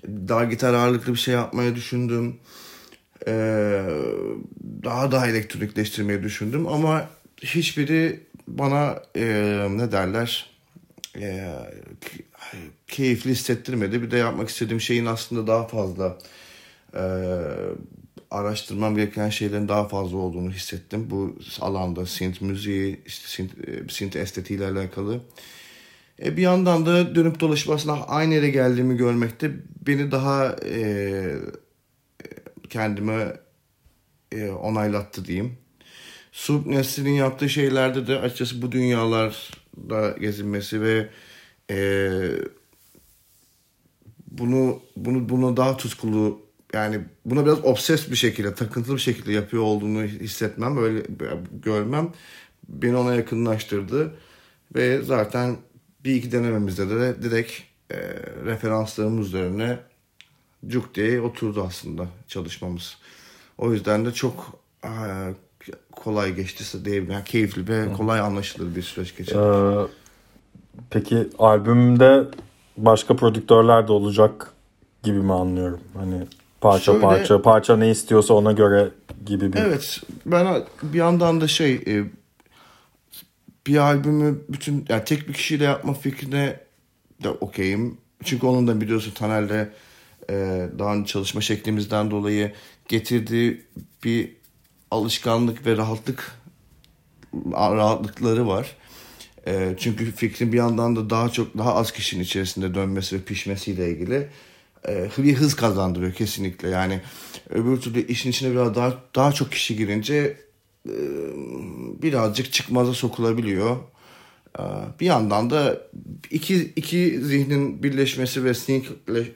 daha 0.06 0.44
gitar 0.44 0.74
ağırlıklı 0.74 1.12
bir 1.12 1.18
şey 1.18 1.34
yapmaya 1.34 1.74
düşündüm. 1.74 2.36
Daha 4.84 5.12
daha 5.12 5.26
elektronikleştirmeyi 5.26 6.22
düşündüm 6.22 6.66
ama 6.66 7.08
hiçbiri 7.42 8.20
bana 8.48 9.02
ne 9.68 9.92
derler 9.92 10.50
keyifli 12.88 13.30
hissettirmedi. 13.30 14.02
Bir 14.02 14.10
de 14.10 14.16
yapmak 14.16 14.48
istediğim 14.48 14.80
şeyin 14.80 15.06
aslında 15.06 15.46
daha 15.46 15.66
fazla 15.66 16.18
e, 16.94 17.02
araştırmam 18.30 18.96
gereken 18.96 19.30
şeylerin 19.30 19.68
daha 19.68 19.88
fazla 19.88 20.16
olduğunu 20.16 20.50
hissettim. 20.50 21.06
Bu 21.10 21.36
alanda 21.60 22.06
synth 22.06 22.42
müziği, 22.42 23.00
işte 23.06 23.28
synth, 23.28 23.68
e, 23.68 23.88
synth 23.88 24.16
estetiğiyle 24.16 24.66
alakalı. 24.66 25.20
E, 26.24 26.36
bir 26.36 26.42
yandan 26.42 26.86
da 26.86 27.14
dönüp 27.14 27.40
dolaşıp 27.40 27.70
aslında 27.70 28.08
aynı 28.08 28.34
yere 28.34 28.50
geldiğimi 28.50 28.96
görmekte 28.96 29.50
beni 29.86 30.10
daha 30.10 30.56
e, 30.64 31.34
kendime 32.70 33.36
e, 34.32 34.48
onaylattı 34.50 35.24
diyeyim. 35.24 35.58
Sub 36.32 36.66
Nesli'nin 36.66 37.10
yaptığı 37.10 37.48
şeylerde 37.48 38.06
de 38.06 38.18
açıkçası 38.18 38.62
bu 38.62 38.72
dünyalarda 38.72 40.16
gezinmesi 40.20 40.82
ve 40.82 41.08
e, 41.70 42.10
bunu 44.30 44.82
bunu 44.96 45.28
buna 45.28 45.56
daha 45.56 45.76
tutkulu 45.76 46.40
yani 46.72 47.00
buna 47.24 47.46
biraz 47.46 47.64
obses 47.64 48.10
bir 48.10 48.16
şekilde 48.16 48.54
takıntılı 48.54 48.96
bir 48.96 49.00
şekilde 49.00 49.32
yapıyor 49.32 49.62
olduğunu 49.62 50.02
hissetmem 50.02 50.76
böyle 50.76 51.02
görmem 51.62 52.12
beni 52.68 52.96
ona 52.96 53.14
yakınlaştırdı 53.14 54.14
ve 54.74 55.02
zaten 55.02 55.56
bir 56.08 56.14
iki 56.14 56.32
denememizde 56.32 56.90
de 56.90 57.22
direkt 57.22 57.52
e, 57.90 57.96
referanslarımız 58.44 59.26
üzerine 59.26 59.78
cuk 60.66 60.94
diye 60.94 61.20
oturdu 61.20 61.64
aslında 61.68 62.06
çalışmamız. 62.28 62.96
O 63.58 63.72
yüzden 63.72 64.06
de 64.06 64.12
çok 64.12 64.58
e, 64.84 64.90
kolay 65.92 66.34
geçti 66.34 66.84
diyebilirim. 66.84 67.12
Yani 67.12 67.24
keyifli 67.24 67.68
ve 67.68 67.92
kolay 67.92 68.20
anlaşılır 68.20 68.76
bir 68.76 68.82
süreç 68.82 69.16
geçirdik. 69.16 69.42
Ee, 69.42 69.92
peki 70.90 71.28
albümde 71.38 72.24
başka 72.76 73.16
prodüktörler 73.16 73.88
de 73.88 73.92
olacak 73.92 74.52
gibi 75.02 75.18
mi 75.18 75.32
anlıyorum? 75.32 75.80
Hani 75.94 76.26
parça 76.60 76.84
Şöyle, 76.84 77.00
parça 77.00 77.42
parça 77.42 77.76
ne 77.76 77.90
istiyorsa 77.90 78.34
ona 78.34 78.52
göre 78.52 78.88
gibi 79.26 79.52
bir. 79.52 79.58
Evet. 79.58 80.00
Ben 80.26 80.62
bir 80.82 80.98
yandan 80.98 81.40
da 81.40 81.48
şey 81.48 81.74
e, 81.74 82.04
bir 83.68 83.76
albümü 83.76 84.38
bütün 84.48 84.84
yani 84.88 85.04
tek 85.04 85.28
bir 85.28 85.32
kişiyle 85.32 85.64
yapma 85.64 85.94
fikrine 85.94 86.60
de 87.22 87.30
okeyim. 87.30 87.98
Çünkü 88.24 88.46
onun 88.46 88.66
da 88.66 88.80
biliyorsun 88.80 89.12
Taner'le 89.12 89.68
e, 90.30 90.68
daha 90.78 90.94
önce 90.94 91.06
çalışma 91.06 91.40
şeklimizden 91.40 92.10
dolayı 92.10 92.52
getirdiği 92.88 93.62
bir 94.04 94.36
alışkanlık 94.90 95.66
ve 95.66 95.76
rahatlık 95.76 96.38
rahatlıkları 97.54 98.46
var. 98.46 98.76
E, 99.46 99.74
çünkü 99.78 100.12
fikrin 100.12 100.52
bir 100.52 100.58
yandan 100.58 100.96
da 100.96 101.10
daha 101.10 101.28
çok 101.28 101.58
daha 101.58 101.74
az 101.74 101.92
kişinin 101.92 102.22
içerisinde 102.22 102.74
dönmesi 102.74 103.16
ve 103.16 103.22
pişmesiyle 103.22 103.90
ilgili 103.90 104.28
e, 104.88 105.08
bir 105.18 105.34
hız 105.34 105.56
kazandırıyor 105.56 106.12
kesinlikle. 106.12 106.68
Yani 106.68 107.00
öbür 107.50 107.80
türlü 107.80 108.06
işin 108.06 108.30
içine 108.30 108.50
biraz 108.50 108.74
daha 108.74 108.94
daha 109.14 109.32
çok 109.32 109.52
kişi 109.52 109.76
girince 109.76 110.36
e, 110.88 110.94
birazcık 112.02 112.52
çıkmaza 112.52 112.94
sokulabiliyor. 112.94 113.76
E, 114.58 114.62
bir 115.00 115.06
yandan 115.06 115.50
da 115.50 115.78
iki 116.30 116.72
iki 116.76 117.20
zihnin 117.22 117.82
birleşmesi 117.82 118.44
ve 118.44 118.54
sync, 118.54 118.86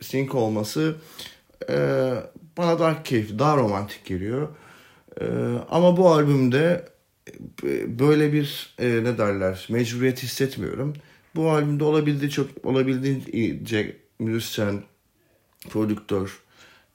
sync 0.01 0.35
olması 0.35 0.97
e, 1.71 1.77
bana 2.59 2.79
daha 2.79 3.03
keyifli, 3.03 3.39
daha 3.39 3.57
romantik 3.57 4.05
geliyor. 4.05 4.49
E, 5.21 5.25
ama 5.71 5.97
bu 5.97 6.11
albümde 6.11 6.89
böyle 7.87 8.33
bir 8.33 8.75
e, 8.79 8.87
ne 9.05 9.19
derler 9.19 9.67
mecburiyet 9.71 10.23
hissetmiyorum. 10.23 10.95
Bu 11.35 11.51
albümde 11.51 11.85
olabildiği 11.85 12.31
çok 12.31 12.49
olabildiğince 12.65 13.97
müzisyen, 14.19 14.83
prodüktör, 15.71 16.43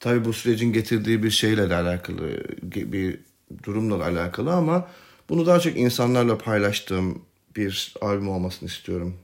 tabi 0.00 0.24
bu 0.24 0.32
sürecin 0.32 0.72
getirdiği 0.72 1.22
bir 1.22 1.30
şeyle 1.30 1.70
de 1.70 1.74
alakalı 1.74 2.44
bir 2.62 3.20
durumla 3.62 4.04
alakalı 4.04 4.52
ama 4.52 4.88
bunu 5.28 5.46
daha 5.46 5.60
çok 5.60 5.76
insanlarla 5.76 6.38
paylaştığım 6.38 7.22
bir 7.56 7.94
albüm 8.00 8.28
olmasını 8.28 8.68
istiyorum. 8.68 9.16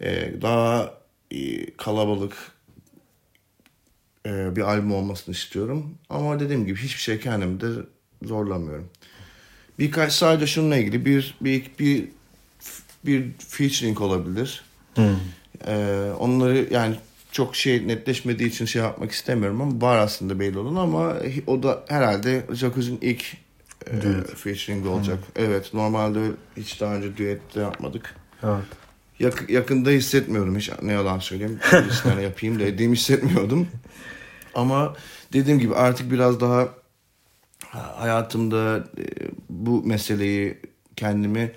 Ee, 0.00 0.32
daha 0.42 0.94
kalabalık 1.76 2.36
e, 4.26 4.56
bir 4.56 4.62
albüm 4.62 4.92
olmasını 4.92 5.34
istiyorum. 5.34 5.94
Ama 6.10 6.40
dediğim 6.40 6.66
gibi 6.66 6.78
hiçbir 6.78 7.00
şey 7.00 7.20
kendimde 7.20 7.66
zorlamıyorum 8.22 8.88
birkaç 9.78 10.12
sadece 10.12 10.46
şununla 10.46 10.76
ilgili 10.76 11.04
bir 11.04 11.34
bir 11.40 11.70
bir 11.78 12.08
bir 13.06 13.30
featuring 13.38 14.00
olabilir. 14.00 14.64
Hmm. 14.94 15.04
Ee, 15.66 16.10
onları 16.18 16.68
yani 16.70 16.96
çok 17.32 17.56
şey 17.56 17.88
netleşmediği 17.88 18.48
için 18.48 18.64
şey 18.64 18.82
yapmak 18.82 19.12
istemiyorum 19.12 19.60
ama 19.60 19.80
var 19.80 19.98
aslında 19.98 20.40
belli 20.40 20.58
olan 20.58 20.76
ama 20.76 21.16
o 21.46 21.62
da 21.62 21.84
herhalde 21.88 22.46
Jacuzzi'nin 22.52 22.98
ilk 23.02 23.24
e, 23.86 24.34
featuring 24.34 24.86
olacak. 24.86 25.18
Hmm. 25.18 25.44
Evet 25.44 25.74
normalde 25.74 26.20
hiç 26.56 26.80
daha 26.80 26.94
önce 26.94 27.16
düet 27.16 27.54
de 27.54 27.60
yapmadık. 27.60 28.14
Evet. 28.42 28.64
yak- 29.18 29.50
yakında 29.50 29.90
hissetmiyorum 29.90 30.56
hiç 30.56 30.70
ne 30.82 30.92
yalan 30.92 31.18
söyleyeyim. 31.18 31.58
Birisine 31.72 32.22
yapayım 32.28 32.58
dediğimi 32.58 32.96
hissetmiyordum. 32.96 33.68
Ama 34.54 34.94
dediğim 35.32 35.58
gibi 35.58 35.74
artık 35.74 36.10
biraz 36.12 36.40
daha 36.40 36.68
hayatımda 37.72 38.76
e, 38.98 39.04
bu 39.50 39.82
meseleyi 39.82 40.58
kendimi 40.96 41.52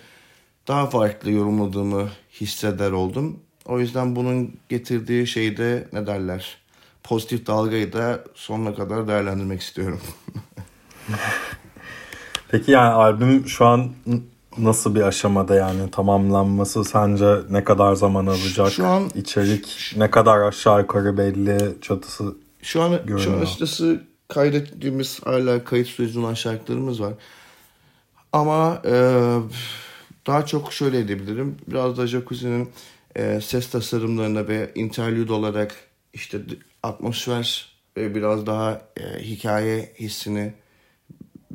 daha 0.67 0.89
farklı 0.89 1.31
yorumladığımı 1.31 2.09
hisseder 2.41 2.91
oldum. 2.91 3.39
O 3.65 3.79
yüzden 3.79 4.15
bunun 4.15 4.57
getirdiği 4.69 5.27
şeyde 5.27 5.87
ne 5.93 6.07
derler? 6.07 6.57
Pozitif 7.03 7.47
dalgayı 7.47 7.93
da 7.93 8.23
sonuna 8.35 8.75
kadar 8.75 9.07
değerlendirmek 9.07 9.61
istiyorum. 9.61 10.01
Peki 12.49 12.71
yani 12.71 12.93
albüm 12.93 13.47
şu 13.47 13.65
an 13.65 13.91
nasıl 14.57 14.95
bir 14.95 15.01
aşamada 15.01 15.55
yani 15.55 15.91
tamamlanması 15.91 16.85
sence 16.85 17.37
ne 17.49 17.63
kadar 17.63 17.95
zaman 17.95 18.25
alacak? 18.25 18.71
Şu 18.71 18.87
an 18.87 19.11
içerik 19.15 19.93
ne 19.97 20.11
kadar 20.11 20.39
aşağı 20.39 20.79
yukarı 20.81 21.17
belli 21.17 21.81
çatısı 21.81 22.35
Şu 22.61 22.81
an 22.81 22.91
görünüyor. 22.91 23.19
şu 23.19 23.33
an 23.33 23.41
açıkçası 23.41 24.03
kaydettiğimiz 24.27 25.19
hala 25.25 25.63
kayıt 25.63 25.87
sürecinde 25.87 26.25
olan 26.25 26.33
şarkılarımız 26.33 27.01
var. 27.01 27.13
Ama 28.33 28.81
e, 28.85 28.93
daha 30.27 30.45
çok 30.45 30.73
şöyle 30.73 30.99
edebilirim. 30.99 31.57
Biraz 31.67 31.97
da 31.97 32.07
Jacuzzi'nin 32.07 32.69
e, 33.15 33.41
ses 33.41 33.69
tasarımlarına 33.69 34.47
ve 34.47 34.71
interlude 34.75 35.33
olarak 35.33 35.75
işte 36.13 36.37
atmosfer 36.83 37.69
ve 37.97 38.15
biraz 38.15 38.45
daha 38.45 38.81
e, 38.97 39.19
hikaye 39.19 39.93
hissini 39.99 40.53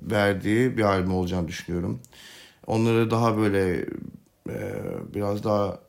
verdiği 0.03 0.77
bir 0.77 0.83
albüm 0.83 1.15
olacağını 1.15 1.49
düşünüyorum. 1.49 2.01
Onları 2.67 3.11
daha 3.11 3.37
böyle 3.37 3.87
e, 4.49 4.83
biraz 5.15 5.45
daha 5.45 5.81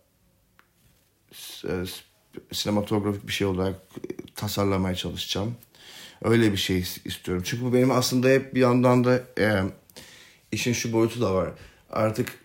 e, 1.64 1.74
sinematografik 2.52 3.28
bir 3.28 3.34
şey 3.34 3.48
olarak 3.48 3.76
tasarlamaya 4.36 4.96
çalışacağım. 4.96 5.56
Öyle 6.24 6.52
bir 6.52 6.58
şey 6.58 6.80
istiyorum. 7.06 7.44
Çünkü 7.46 7.66
bu 7.66 7.74
benim 7.74 7.92
aslında 7.92 8.30
hep 8.30 8.56
bir 8.56 8.60
yandan 8.60 9.04
da 9.04 9.22
e, 9.40 9.64
işin 10.52 10.74
şu 10.74 10.94
boyutu 10.94 11.22
da 11.22 11.36
var. 11.36 11.50
Artık 11.90 12.40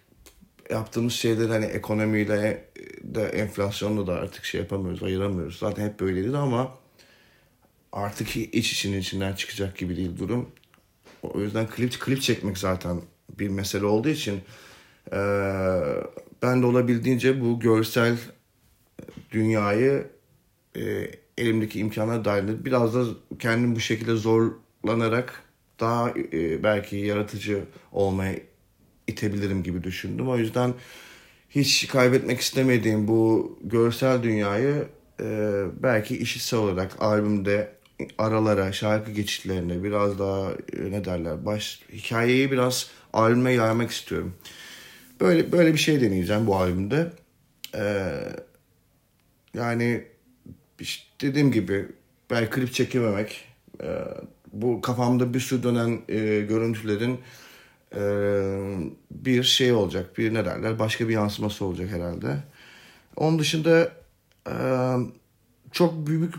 yaptığımız 0.70 1.12
şeyler 1.12 1.48
hani 1.48 1.64
ekonomiyle 1.64 2.64
de 3.02 3.22
enflasyonla 3.22 4.06
da 4.06 4.14
artık 4.14 4.44
şey 4.44 4.60
yapamıyoruz, 4.60 5.02
ayıramıyoruz. 5.02 5.58
Zaten 5.58 5.86
hep 5.86 6.00
böyleydi 6.00 6.36
ama 6.36 6.74
artık 7.92 8.36
iç 8.36 8.72
işinin 8.72 9.00
içinden 9.00 9.32
çıkacak 9.32 9.78
gibi 9.78 9.96
değil 9.96 10.18
durum. 10.18 10.50
O 11.34 11.40
yüzden 11.40 11.66
klip 11.66 12.00
klip 12.00 12.22
çekmek 12.22 12.58
zaten 12.58 13.00
bir 13.38 13.48
mesele 13.48 13.84
olduğu 13.84 14.08
için 14.08 14.40
e, 15.12 15.18
ben 16.42 16.62
de 16.62 16.66
olabildiğince 16.66 17.40
bu 17.40 17.60
görsel 17.60 18.16
dünyayı 19.30 20.06
e, 20.76 21.10
elimdeki 21.38 21.78
imkanlar 21.78 22.24
dahilinde 22.24 22.64
biraz 22.64 22.94
da 22.94 23.04
kendim 23.38 23.76
bu 23.76 23.80
şekilde 23.80 24.14
zorlanarak 24.14 25.42
daha 25.80 26.10
e, 26.10 26.62
belki 26.62 26.96
yaratıcı 26.96 27.64
olmaya 27.92 28.36
itebilirim 29.06 29.62
gibi 29.62 29.84
düşündüm. 29.84 30.28
O 30.28 30.36
yüzden 30.36 30.74
hiç 31.50 31.88
kaybetmek 31.88 32.40
istemediğim 32.40 33.08
bu 33.08 33.58
görsel 33.64 34.22
dünyayı 34.22 34.88
e, 35.20 35.62
belki 35.82 36.18
işitsel 36.18 36.60
olarak 36.60 37.02
albümde 37.02 37.75
aralara, 38.18 38.72
şarkı 38.72 39.10
geçitlerine 39.10 39.84
biraz 39.84 40.18
daha 40.18 40.50
e, 40.52 40.90
ne 40.90 41.04
derler 41.04 41.46
baş 41.46 41.80
hikayeyi 41.92 42.50
biraz 42.50 42.90
albüme 43.12 43.52
yaymak 43.52 43.90
istiyorum. 43.90 44.34
Böyle 45.20 45.52
böyle 45.52 45.72
bir 45.72 45.78
şey 45.78 46.00
deneyeceğim 46.00 46.46
bu 46.46 46.56
albümde. 46.56 47.12
Ee, 47.74 48.12
yani 49.54 50.04
işte 50.80 51.04
dediğim 51.20 51.52
gibi 51.52 51.88
belki 52.30 52.50
klip 52.50 52.72
çekememek 52.72 53.44
e, 53.82 53.88
bu 54.52 54.80
kafamda 54.80 55.34
bir 55.34 55.40
sürü 55.40 55.62
dönen 55.62 56.00
e, 56.08 56.40
görüntülerin 56.40 57.20
e, 57.94 58.02
bir 59.10 59.42
şey 59.42 59.72
olacak. 59.72 60.18
Bir 60.18 60.34
ne 60.34 60.44
derler 60.44 60.78
başka 60.78 61.08
bir 61.08 61.12
yansıması 61.14 61.64
olacak 61.64 61.90
herhalde. 61.90 62.36
Onun 63.16 63.38
dışında 63.38 63.92
e, 64.48 64.54
çok 65.72 66.06
büyük 66.06 66.34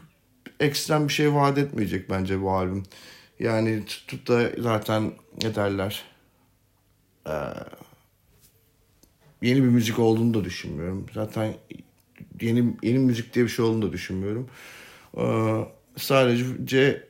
ekstrem 0.60 1.08
bir 1.08 1.14
şey 1.14 1.34
vaat 1.34 1.58
etmeyecek 1.58 2.10
bence 2.10 2.42
bu 2.42 2.52
albüm. 2.52 2.84
Yani 3.40 3.86
tutup 3.86 4.28
da 4.28 4.52
zaten 4.58 5.12
ne 5.44 5.56
derler 5.56 6.04
ee, 7.28 7.32
yeni 9.42 9.64
bir 9.64 9.68
müzik 9.68 10.00
olduğunu 10.00 10.34
da 10.34 10.44
düşünmüyorum. 10.44 11.06
Zaten 11.14 11.54
yeni 12.42 12.74
yeni 12.84 13.00
müzik 13.00 13.34
diye 13.34 13.46
bir 13.46 13.50
şey 13.50 13.66
olduğunu 13.66 13.82
da 13.82 13.94
düşünmüyorum. 13.94 14.50
Ee, 15.18 15.24
sadece 15.98 17.08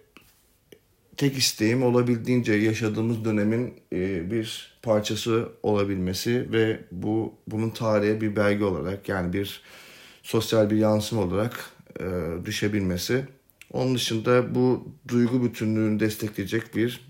tek 1.17 1.37
isteğim 1.37 1.83
olabildiğince 1.83 2.53
yaşadığımız 2.53 3.25
dönemin 3.25 3.73
e, 3.93 4.31
bir 4.31 4.77
parçası 4.81 5.49
olabilmesi 5.63 6.51
ve 6.51 6.79
bu 6.91 7.33
bunun 7.47 7.69
tarihe 7.69 8.21
bir 8.21 8.35
belge 8.35 8.63
olarak 8.63 9.09
yani 9.09 9.33
bir 9.33 9.61
sosyal 10.23 10.69
bir 10.69 10.77
yansım 10.77 11.19
olarak 11.19 11.71
e, 11.99 12.05
düşebilmesi. 12.45 13.25
Onun 13.77 13.95
dışında 13.95 14.55
bu 14.55 14.87
duygu 15.07 15.43
bütünlüğünü 15.43 15.99
destekleyecek 15.99 16.75
bir 16.75 17.07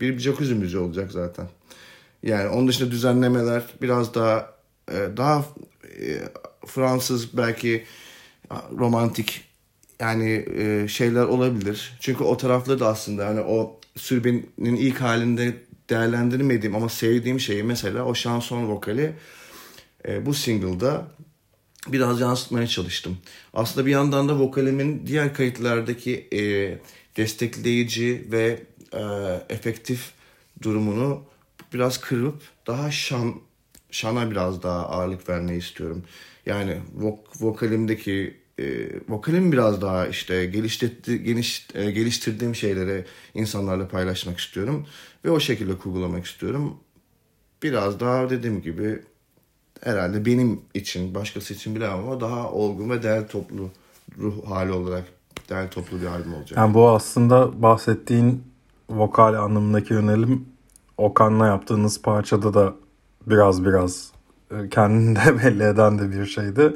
bir 0.00 0.18
jacuzzi 0.18 0.54
müziği 0.54 0.82
olacak 0.82 1.12
zaten. 1.12 1.48
Yani 2.22 2.48
onun 2.48 2.68
dışında 2.68 2.90
düzenlemeler 2.90 3.62
biraz 3.82 4.14
daha 4.14 4.50
e, 4.90 4.94
daha 5.16 5.44
e, 6.00 6.18
Fransız 6.66 7.36
belki 7.36 7.84
romantik 8.78 9.44
yani 10.00 10.46
e, 10.56 10.88
şeyler 10.88 11.24
olabilir. 11.24 11.96
Çünkü 12.00 12.24
o 12.24 12.36
tarafları 12.36 12.80
da 12.80 12.88
aslında 12.88 13.26
hani 13.26 13.40
o 13.40 13.80
sürbenin 13.96 14.76
ilk 14.76 15.00
halinde 15.00 15.54
değerlendirmediğim 15.90 16.76
ama 16.76 16.88
sevdiğim 16.88 17.40
şeyi 17.40 17.62
mesela 17.62 18.04
o 18.04 18.14
şanson 18.14 18.68
vokali 18.68 19.12
bu 20.20 20.34
single'da 20.34 21.06
biraz 21.92 22.20
yansıtmaya 22.20 22.66
çalıştım. 22.66 23.18
Aslında 23.54 23.86
bir 23.86 23.90
yandan 23.90 24.28
da 24.28 24.38
vokalimin 24.38 25.06
diğer 25.06 25.34
kayıtlardaki 25.34 26.28
e, 26.32 26.40
destekleyici 27.16 28.26
ve 28.32 28.62
e, 28.92 29.00
efektif 29.48 30.12
durumunu 30.62 31.22
biraz 31.72 32.00
kırıp 32.00 32.42
daha 32.66 32.90
şan 32.90 33.34
şana 33.90 34.30
biraz 34.30 34.62
daha 34.62 34.88
ağırlık 34.88 35.28
vermeyi 35.28 35.58
istiyorum. 35.58 36.04
Yani 36.46 36.78
vok, 36.94 37.18
vokalimdeki 37.40 38.36
e, 38.58 38.88
vokalim 39.08 39.52
biraz 39.52 39.82
daha 39.82 40.06
işte 40.06 40.46
geliştirdi, 40.46 41.22
geniş, 41.22 41.68
e, 41.74 41.90
geliştirdiğim 41.90 42.54
şeyleri 42.54 43.04
insanlarla 43.34 43.88
paylaşmak 43.88 44.38
istiyorum 44.38 44.86
ve 45.24 45.30
o 45.30 45.40
şekilde 45.40 45.76
kurgulamak 45.76 46.26
istiyorum. 46.26 46.80
Biraz 47.62 48.00
daha 48.00 48.30
dediğim 48.30 48.62
gibi 48.62 49.02
herhalde 49.84 50.26
benim 50.26 50.60
için, 50.74 51.14
başkası 51.14 51.54
için 51.54 51.74
bilemem 51.74 51.98
ama 51.98 52.20
daha 52.20 52.50
olgun 52.50 52.90
ve 52.90 53.02
değer 53.02 53.28
toplu 53.28 53.70
ruh 54.18 54.46
hali 54.46 54.72
olarak 54.72 55.04
değer 55.50 55.70
toplu 55.70 56.00
bir 56.00 56.06
albüm 56.06 56.34
olacak. 56.34 56.58
Yani 56.58 56.74
bu 56.74 56.88
aslında 56.88 57.62
bahsettiğin 57.62 58.42
vokal 58.90 59.34
anlamındaki 59.34 59.94
yönelim 59.94 60.48
Okan'la 60.98 61.46
yaptığınız 61.46 62.02
parçada 62.02 62.54
da 62.54 62.74
biraz 63.26 63.64
biraz 63.64 64.10
e, 64.50 64.68
kendini 64.68 65.16
de 65.16 65.38
belli 65.44 65.62
eden 65.62 65.98
de 65.98 66.10
bir 66.10 66.26
şeydi. 66.26 66.74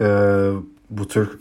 Ee, 0.00 0.50
bu 0.90 1.08
tür 1.08 1.38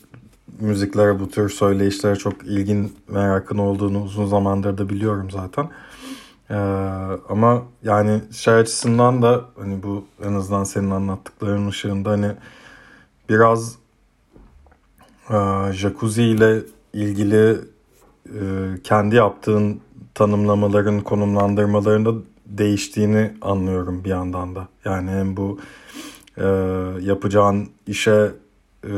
müziklere, 0.60 1.19
bu 1.19 1.29
tür 1.29 1.49
söyleyişlere 1.49 2.15
çok 2.15 2.43
ilgin 2.43 2.93
merakın 3.07 3.57
olduğunu 3.57 4.03
uzun 4.03 4.25
zamandır 4.25 4.77
da 4.77 4.89
biliyorum 4.89 5.31
zaten. 5.31 5.69
Ee, 6.49 6.55
ama 7.29 7.63
yani 7.83 8.21
şey 8.31 8.53
açısından 8.53 9.21
da 9.21 9.45
hani 9.60 9.83
bu 9.83 10.05
en 10.23 10.33
azından 10.33 10.63
senin 10.63 10.91
anlattıkların 10.91 11.67
ışığında 11.67 12.10
hani 12.10 12.31
biraz 13.29 13.75
e, 15.29 15.36
jacuzzi 15.73 16.23
ile 16.23 16.62
ilgili 16.93 17.57
e, 18.25 18.41
kendi 18.83 19.15
yaptığın 19.15 19.81
tanımlamaların, 20.13 21.01
konumlandırmalarında 21.01 22.13
değiştiğini 22.45 23.33
anlıyorum 23.41 24.03
bir 24.03 24.10
yandan 24.10 24.55
da. 24.55 24.67
Yani 24.86 25.12
hem 25.12 25.38
bu 25.38 25.60
e, 26.38 26.45
yapacağın 27.01 27.69
işe 27.88 28.31
e, 28.83 28.93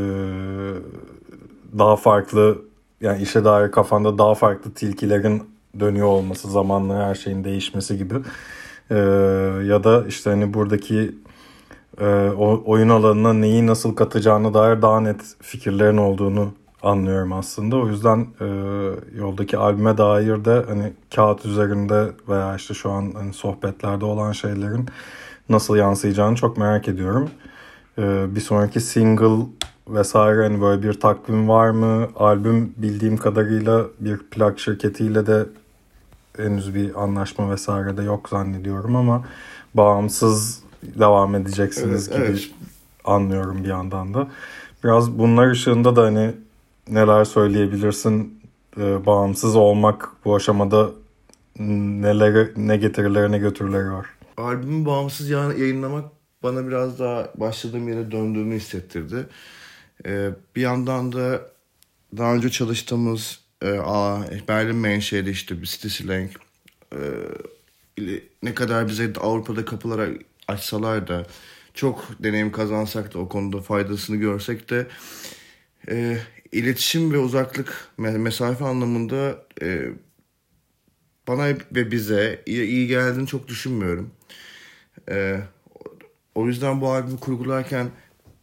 daha 1.77 1.95
farklı 1.95 2.61
yani 3.01 3.21
işe 3.21 3.45
dair 3.45 3.71
kafanda 3.71 4.17
daha 4.17 4.35
farklı 4.35 4.71
tilkilerin 4.71 5.48
dönüyor 5.79 6.07
olması 6.07 6.51
zamanla 6.51 7.07
her 7.07 7.15
şeyin 7.15 7.43
değişmesi 7.43 7.97
gibi 7.97 8.15
e, 8.91 8.95
ya 9.65 9.83
da 9.83 10.07
işte 10.07 10.29
hani 10.29 10.53
buradaki 10.53 11.15
e, 12.01 12.05
oyun 12.65 12.89
alanına 12.89 13.33
neyi 13.33 13.67
nasıl 13.67 13.95
katacağını 13.95 14.53
dair 14.53 14.81
daha 14.81 14.99
net 15.01 15.21
fikirlerin 15.41 15.97
olduğunu 15.97 16.53
anlıyorum 16.83 17.33
aslında. 17.33 17.77
O 17.77 17.87
yüzden 17.87 18.27
e, 18.41 18.45
yoldaki 19.17 19.57
albüme 19.57 19.97
dair 19.97 20.45
de 20.45 20.65
hani 20.67 20.93
kağıt 21.15 21.45
üzerinde 21.45 22.11
veya 22.29 22.55
işte 22.55 22.73
şu 22.73 22.91
an 22.91 23.13
hani 23.17 23.33
sohbetlerde 23.33 24.05
olan 24.05 24.31
şeylerin 24.31 24.89
nasıl 25.49 25.75
yansıyacağını 25.75 26.35
çok 26.35 26.57
merak 26.57 26.87
ediyorum. 26.87 27.29
e, 27.97 28.35
bir 28.35 28.41
sonraki 28.41 28.81
single 28.81 29.45
vesaire 29.89 30.43
hani 30.43 30.61
böyle 30.61 30.83
bir 30.83 30.93
takvim 30.93 31.49
var 31.49 31.69
mı? 31.69 32.07
Albüm 32.15 32.73
bildiğim 32.77 33.17
kadarıyla 33.17 33.85
bir 33.99 34.17
plak 34.17 34.59
şirketiyle 34.59 35.27
de 35.27 35.45
henüz 36.37 36.75
bir 36.75 37.03
anlaşma 37.03 37.51
vesaire 37.51 37.97
de 37.97 38.03
yok 38.03 38.29
zannediyorum 38.29 38.95
ama 38.95 39.25
bağımsız 39.73 40.63
devam 40.83 41.35
edeceksiniz 41.35 42.09
evet, 42.09 42.17
gibi 42.17 42.31
evet. 42.31 42.49
anlıyorum 43.05 43.63
bir 43.63 43.69
yandan 43.69 44.13
da. 44.13 44.27
Biraz 44.83 45.11
bunlar 45.11 45.51
ışığında 45.51 45.95
da 45.95 46.03
hani 46.03 46.31
neler 46.89 47.25
söyleyebilirsin 47.25 48.41
e, 48.77 49.05
bağımsız 49.05 49.55
olmak 49.55 50.11
bu 50.25 50.35
aşamada 50.35 50.89
neler 51.59 52.47
ne 52.57 52.77
getirileri 52.77 53.31
ne 53.31 53.37
götürüleri 53.37 53.91
var. 53.91 54.05
Albümü 54.37 54.85
bağımsız 54.85 55.29
yayınlamak 55.29 56.05
bana 56.43 56.67
biraz 56.67 56.99
daha 56.99 57.27
başladığım 57.35 57.87
yere 57.87 58.11
döndüğümü 58.11 58.55
hissettirdi. 58.55 59.27
Ee, 60.05 60.29
bir 60.55 60.61
yandan 60.61 61.11
da 61.11 61.51
daha 62.17 62.35
önce 62.35 62.49
çalıştığımız 62.49 63.39
e, 63.63 63.67
Berlin 64.47 64.75
menşeli 64.75 65.29
işte 65.29 65.61
bir 65.61 65.65
City 65.65 66.03
e, 66.93 66.99
ne 68.43 68.53
kadar 68.53 68.87
bize 68.87 69.13
Avrupa'da 69.21 69.65
kapılar 69.65 70.09
açsalar 70.47 71.07
da 71.07 71.27
çok 71.73 72.09
deneyim 72.23 72.51
kazansak 72.51 73.13
da 73.13 73.19
o 73.19 73.29
konuda 73.29 73.61
faydasını 73.61 74.15
görsek 74.15 74.69
de 74.69 74.87
e, 75.89 76.17
iletişim 76.51 77.13
ve 77.13 77.17
uzaklık 77.17 77.87
mesafe 77.97 78.65
anlamında 78.65 79.45
e, 79.61 79.89
bana 81.27 81.47
ve 81.71 81.91
bize 81.91 82.43
iyi, 82.45 82.63
iyi 82.63 82.87
geldiğini 82.87 83.27
çok 83.27 83.47
düşünmüyorum. 83.47 84.11
E, 85.09 85.39
o 86.35 86.47
yüzden 86.47 86.81
bu 86.81 86.91
albümü 86.91 87.19
kurgularken 87.19 87.89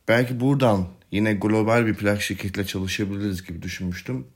belki 0.09 0.41
buradan 0.41 0.87
yine 1.11 1.35
global 1.35 1.87
bir 1.87 1.95
plak 1.95 2.23
şirketiyle 2.23 2.67
çalışabiliriz 2.67 3.45
gibi 3.45 3.63
düşünmüştüm. 3.63 4.27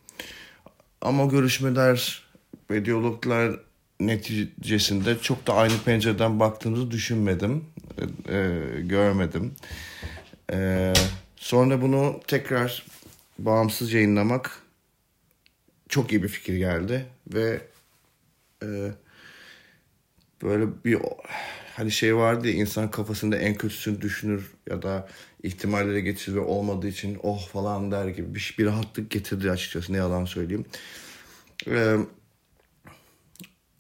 Ama 1.01 1.25
görüşmeler 1.25 2.23
ve 2.71 2.85
diyaloglar 2.85 3.61
neticesinde 4.01 5.19
çok 5.19 5.47
da 5.47 5.55
aynı 5.55 5.79
pencereden 5.85 6.41
baktığımızı 6.41 6.91
düşünmedim, 6.91 7.65
e, 8.29 8.61
görmedim. 8.81 9.55
E, 10.53 10.93
sonra 11.37 11.83
bunu 11.83 12.21
tekrar 12.27 12.87
bağımsız 13.39 13.93
yayınlamak 13.93 14.63
çok 15.89 16.13
iyi 16.13 16.23
bir 16.23 16.29
fikir 16.29 16.57
geldi 16.57 17.07
ve 17.35 17.61
e, 18.63 18.93
böyle 20.43 20.85
bir 20.85 20.99
hani 21.77 21.91
şey 21.91 22.17
vardı 22.17 22.49
ya 22.49 22.55
insan 22.55 22.91
kafasında 22.91 23.37
en 23.37 23.55
kötüsünü 23.55 24.01
düşünür 24.01 24.51
ya 24.71 24.83
da 24.83 25.09
ihtimallere 25.43 26.01
geçirir 26.01 26.37
ve 26.37 26.41
olmadığı 26.41 26.89
için 26.89 27.19
oh 27.23 27.49
falan 27.49 27.93
der 27.93 28.09
gibi 28.09 28.35
bir, 28.35 28.55
bir 28.59 28.67
rahatlık 28.67 29.11
getirdi 29.11 29.51
açıkçası 29.51 29.93
ne 29.93 29.97
yalan 29.97 30.25
söyleyeyim. 30.25 30.65
Ee, 31.67 31.97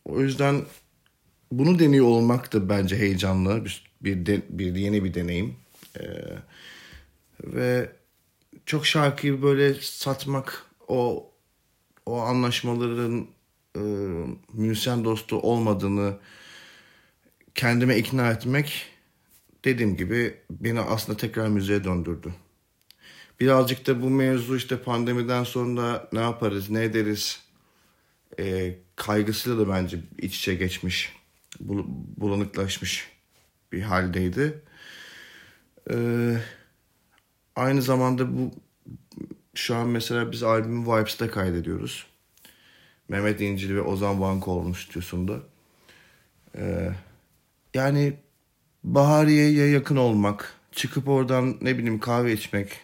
o 0.05 0.20
yüzden 0.20 0.62
bunu 1.53 1.79
deniyor 1.79 2.07
olmak 2.07 2.53
da 2.53 2.68
bence 2.68 2.96
heyecanlı 2.96 3.64
bir 3.64 3.90
bir, 4.03 4.27
de, 4.27 4.42
bir 4.49 4.75
yeni 4.75 5.05
bir 5.05 5.14
deneyim. 5.14 5.57
Ee, 6.01 6.05
ve 7.44 7.92
çok 8.66 8.87
şarkıyı 8.87 9.42
böyle 9.42 9.75
satmak 9.75 10.66
o 10.88 11.31
o 12.07 12.20
anlaşmaların 12.20 13.27
e, 13.77 13.81
müzisyen 14.53 15.05
dostu 15.05 15.40
olmadığını 15.40 16.16
kendime 17.55 17.99
ikna 17.99 18.31
etmek 18.31 18.89
dediğim 19.64 19.96
gibi 19.96 20.37
beni 20.51 20.81
aslında 20.81 21.18
tekrar 21.18 21.49
müziğe 21.49 21.85
döndürdü. 21.85 22.35
Birazcık 23.40 23.87
da 23.87 24.03
bu 24.03 24.11
mevzu 24.11 24.57
işte 24.57 24.83
pandemiden 24.83 25.44
sonra 25.44 26.09
ne 26.12 26.20
yaparız, 26.20 26.70
ne 26.70 26.85
ederiz 26.85 27.42
e, 28.38 28.75
kaygısıyla 28.96 29.59
da 29.59 29.68
bence 29.68 29.99
iç 30.18 30.37
içe 30.37 30.55
geçmiş, 30.55 31.12
bul, 31.61 31.85
bulanıklaşmış 32.16 33.09
bir 33.73 33.83
haldeydi. 33.83 34.62
Ee, 35.90 36.37
aynı 37.57 37.83
zamanda 37.83 38.37
bu 38.38 38.51
şu 39.55 39.77
an 39.77 39.88
mesela 39.88 40.33
biz 40.33 40.42
albümü 40.42 40.87
Vibes'te 40.87 41.29
kaydediyoruz. 41.29 42.07
Mehmet 43.09 43.40
İncil 43.40 43.75
ve 43.75 43.81
Ozan 43.81 44.20
Bankoğlu'nun 44.20 44.73
stüdyosunda. 44.73 45.40
Ee, 46.57 46.90
yani 47.75 48.16
Bahariye'ye 48.85 49.71
yakın 49.71 49.97
olmak, 49.97 50.55
çıkıp 50.73 51.09
oradan 51.09 51.57
ne 51.61 51.79
bileyim 51.79 52.01
kahve 52.01 52.33
içmek, 52.33 52.81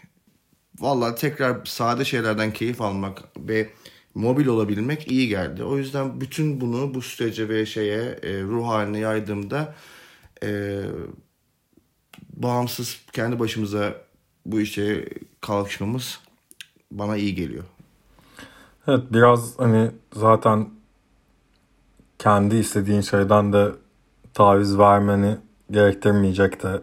valla 0.81 1.15
tekrar 1.15 1.65
sade 1.65 2.05
şeylerden 2.05 2.53
keyif 2.53 2.81
almak 2.81 3.23
ve 3.39 3.71
mobil 4.15 4.47
olabilmek 4.47 5.11
iyi 5.11 5.29
geldi. 5.29 5.65
O 5.65 5.77
yüzden 5.77 6.21
bütün 6.21 6.61
bunu 6.61 6.95
bu 6.95 7.03
sürece 7.03 7.49
ve 7.49 7.67
şeye 7.67 8.03
e, 8.03 8.43
ruh 8.43 8.67
haline 8.67 8.99
yaydığımda 8.99 9.75
e, 10.43 10.81
bağımsız 12.33 13.01
kendi 13.13 13.39
başımıza 13.39 13.95
bu 14.47 14.61
işe 14.61 15.09
kalkışmamız 15.41 16.21
bana 16.91 17.17
iyi 17.17 17.35
geliyor. 17.35 17.65
Evet 18.89 19.03
biraz 19.11 19.59
hani 19.59 19.91
zaten 20.13 20.69
kendi 22.19 22.57
istediğin 22.57 23.01
şeyden 23.01 23.53
de 23.53 23.73
taviz 24.35 24.79
vermeni 24.79 25.37
gerektirmeyecek 25.71 26.63
de 26.63 26.81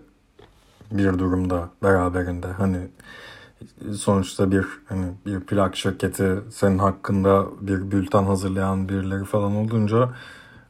bir 0.92 1.20
durumda 1.20 1.70
beraberinde. 1.84 2.48
Hani 2.48 2.78
sonuçta 3.96 4.52
bir 4.52 4.66
hani 4.86 5.06
bir 5.26 5.40
plak 5.40 5.76
şirketi 5.76 6.40
senin 6.52 6.78
hakkında 6.78 7.46
bir 7.62 7.92
bülten 7.92 8.24
hazırlayan 8.24 8.90
birileri 8.90 9.26
falan 9.26 9.56
olunca 9.56 10.10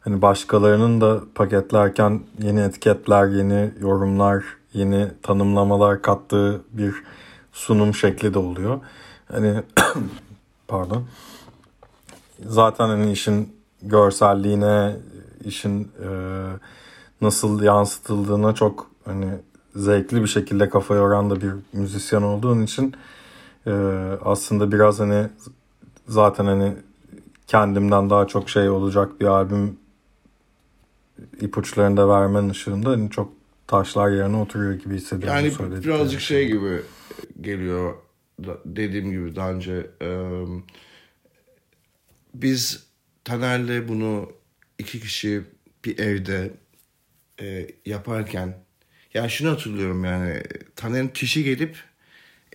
hani 0.02 0.22
başkalarının 0.22 1.02
da 1.02 1.22
paketlerken 1.36 2.22
yeni 2.40 2.60
etiketler, 2.60 3.28
yeni 3.28 3.72
yorumlar, 3.80 4.44
yeni 4.74 5.08
tanımlamalar 5.24 6.02
kattığı 6.02 6.62
bir 6.72 6.96
sunum 7.52 7.94
şekli 7.94 8.34
de 8.34 8.40
oluyor. 8.40 8.80
Hani 9.32 9.64
pardon. 10.68 11.04
Zaten 12.46 12.88
hani 12.88 13.12
işin 13.12 13.56
görselliğine, 13.82 14.96
işin 15.46 15.84
e, 15.84 16.10
nasıl 17.24 17.64
yansıtıldığına 17.64 18.56
çok 18.56 18.92
hani 19.06 19.30
zevkli 19.76 20.22
bir 20.22 20.28
şekilde 20.28 20.70
kafa 20.70 20.96
yoran 20.96 21.30
da 21.30 21.42
bir 21.42 21.52
müzisyen 21.74 22.22
olduğun 22.22 22.62
için 22.64 22.94
e, 23.68 23.72
aslında 24.26 24.72
biraz 24.72 25.00
hani 25.00 25.28
zaten 26.08 26.46
hani 26.46 26.74
kendimden 27.48 28.10
daha 28.10 28.28
çok 28.28 28.50
şey 28.50 28.70
olacak 28.70 29.22
bir 29.22 29.26
albüm 29.26 29.78
ipuçlarını 31.42 31.98
da 31.98 32.10
vermen 32.10 32.50
ışığında 32.50 32.90
hani 32.90 33.10
çok 33.10 33.34
taşlar 33.68 34.10
yerine 34.10 34.38
oturuyor 34.38 34.74
gibi 34.74 34.96
hissediyorum. 34.96 35.36
Yani 35.36 35.84
birazcık 35.84 36.22
şey 36.22 36.48
gibi 36.48 36.82
geliyor 37.42 37.94
dediğim 38.66 39.12
gibi 39.12 39.36
daha 39.36 39.52
önce 39.52 39.88
biz 42.34 42.88
Taner'le 43.24 43.88
bunu 43.88 44.30
iki 44.80 45.00
kişi 45.00 45.44
bir 45.86 46.00
evde 46.00 46.52
e, 47.42 47.68
yaparken 47.86 48.58
yani 49.14 49.30
şunu 49.30 49.50
hatırlıyorum 49.52 50.06
yani 50.06 50.44
Taner'in 50.76 51.08
kişi 51.08 51.44
gelip 51.44 51.78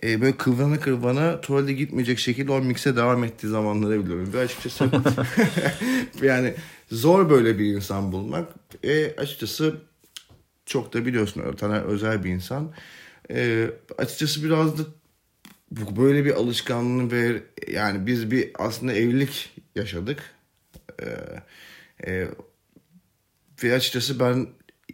e, 0.03 0.21
böyle 0.21 0.37
kıvrana 0.37 0.79
kıvrana 0.79 1.41
tuvalete 1.41 1.73
gitmeyecek 1.73 2.19
şekilde 2.19 2.51
o 2.51 2.61
mikse 2.61 2.95
devam 2.95 3.23
ettiği 3.23 3.47
zamanları 3.47 4.05
biliyorum. 4.05 4.33
Ve 4.33 4.39
açıkçası 4.39 4.89
yani 6.21 6.53
zor 6.91 7.29
böyle 7.29 7.59
bir 7.59 7.65
insan 7.65 8.11
bulmak. 8.11 8.53
E, 8.83 9.15
açıkçası 9.15 9.75
çok 10.65 10.93
da 10.93 11.05
biliyorsun 11.05 11.55
Taner 11.55 11.81
özel 11.81 12.23
bir 12.23 12.29
insan. 12.29 12.73
E, 13.31 13.69
açıkçası 13.97 14.43
biraz 14.43 14.77
da 14.77 14.83
böyle 15.71 16.25
bir 16.25 16.31
alışkanlığı 16.31 17.11
ve 17.11 17.43
yani 17.67 18.07
biz 18.07 18.31
bir 18.31 18.51
aslında 18.55 18.93
evlilik 18.93 19.55
yaşadık. 19.75 20.19
E, 21.01 21.05
e, 22.11 22.27
ve 23.63 23.73
açıkçası 23.73 24.19
ben 24.19 24.47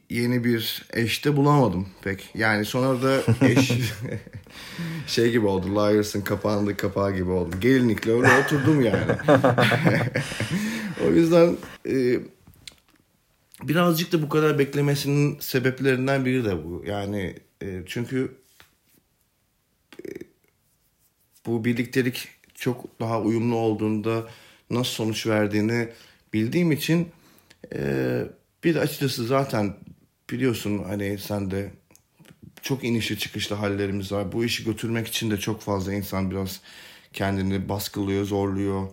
yeni 0.10 0.44
bir 0.44 0.86
eşte 0.94 1.36
bulamadım 1.36 1.88
pek. 2.02 2.30
Yani 2.36 2.66
sonra 2.66 3.02
da 3.02 3.22
eş 3.48 3.72
şey 5.08 5.32
gibi 5.32 5.46
oldu. 5.46 5.76
Liars'ın 5.76 6.22
kapağında 6.22 6.78
kapağı 6.78 7.16
gibi 7.16 7.30
oldu. 7.30 7.60
Gelinlikle 7.60 8.12
öyle 8.12 8.28
oturdum 8.44 8.82
yani. 8.82 9.12
o 11.08 11.12
yüzden 11.12 11.58
e, 11.90 12.20
birazcık 13.64 14.12
da 14.12 14.22
bu 14.22 14.30
kadar 14.30 14.60
beklemesinin 14.60 15.40
sebeplerinden 15.40 16.26
biri 16.26 16.46
de 16.46 16.64
bu. 16.66 16.84
Yani 16.88 17.36
e, 17.62 17.84
çünkü 17.86 18.38
e, 20.06 20.10
bu 21.46 21.66
birliktelik 21.66 22.28
çok 22.56 23.00
daha 23.00 23.22
uyumlu 23.22 23.56
olduğunda 23.56 24.28
nasıl 24.70 24.92
sonuç 24.92 25.28
verdiğini 25.28 25.90
bildiğim 26.34 26.72
için 26.72 27.08
e, 27.74 28.22
bir 28.64 28.76
de 28.76 28.80
açıkçası 28.80 29.26
zaten 29.26 29.76
biliyorsun 30.32 30.84
hani 30.84 31.18
sen 31.18 31.52
de 31.52 31.72
çok 32.62 32.84
inişli 32.84 33.20
çıkışlı 33.20 33.56
hallerimiz 33.56 34.12
var. 34.12 34.32
Bu 34.32 34.46
işi 34.46 34.64
götürmek 34.64 35.08
için 35.08 35.32
de 35.32 35.38
çok 35.38 35.62
fazla 35.62 35.94
insan 35.94 36.32
biraz 36.32 36.62
kendini 37.14 37.70
baskılıyor, 37.70 38.26
zorluyor. 38.26 38.88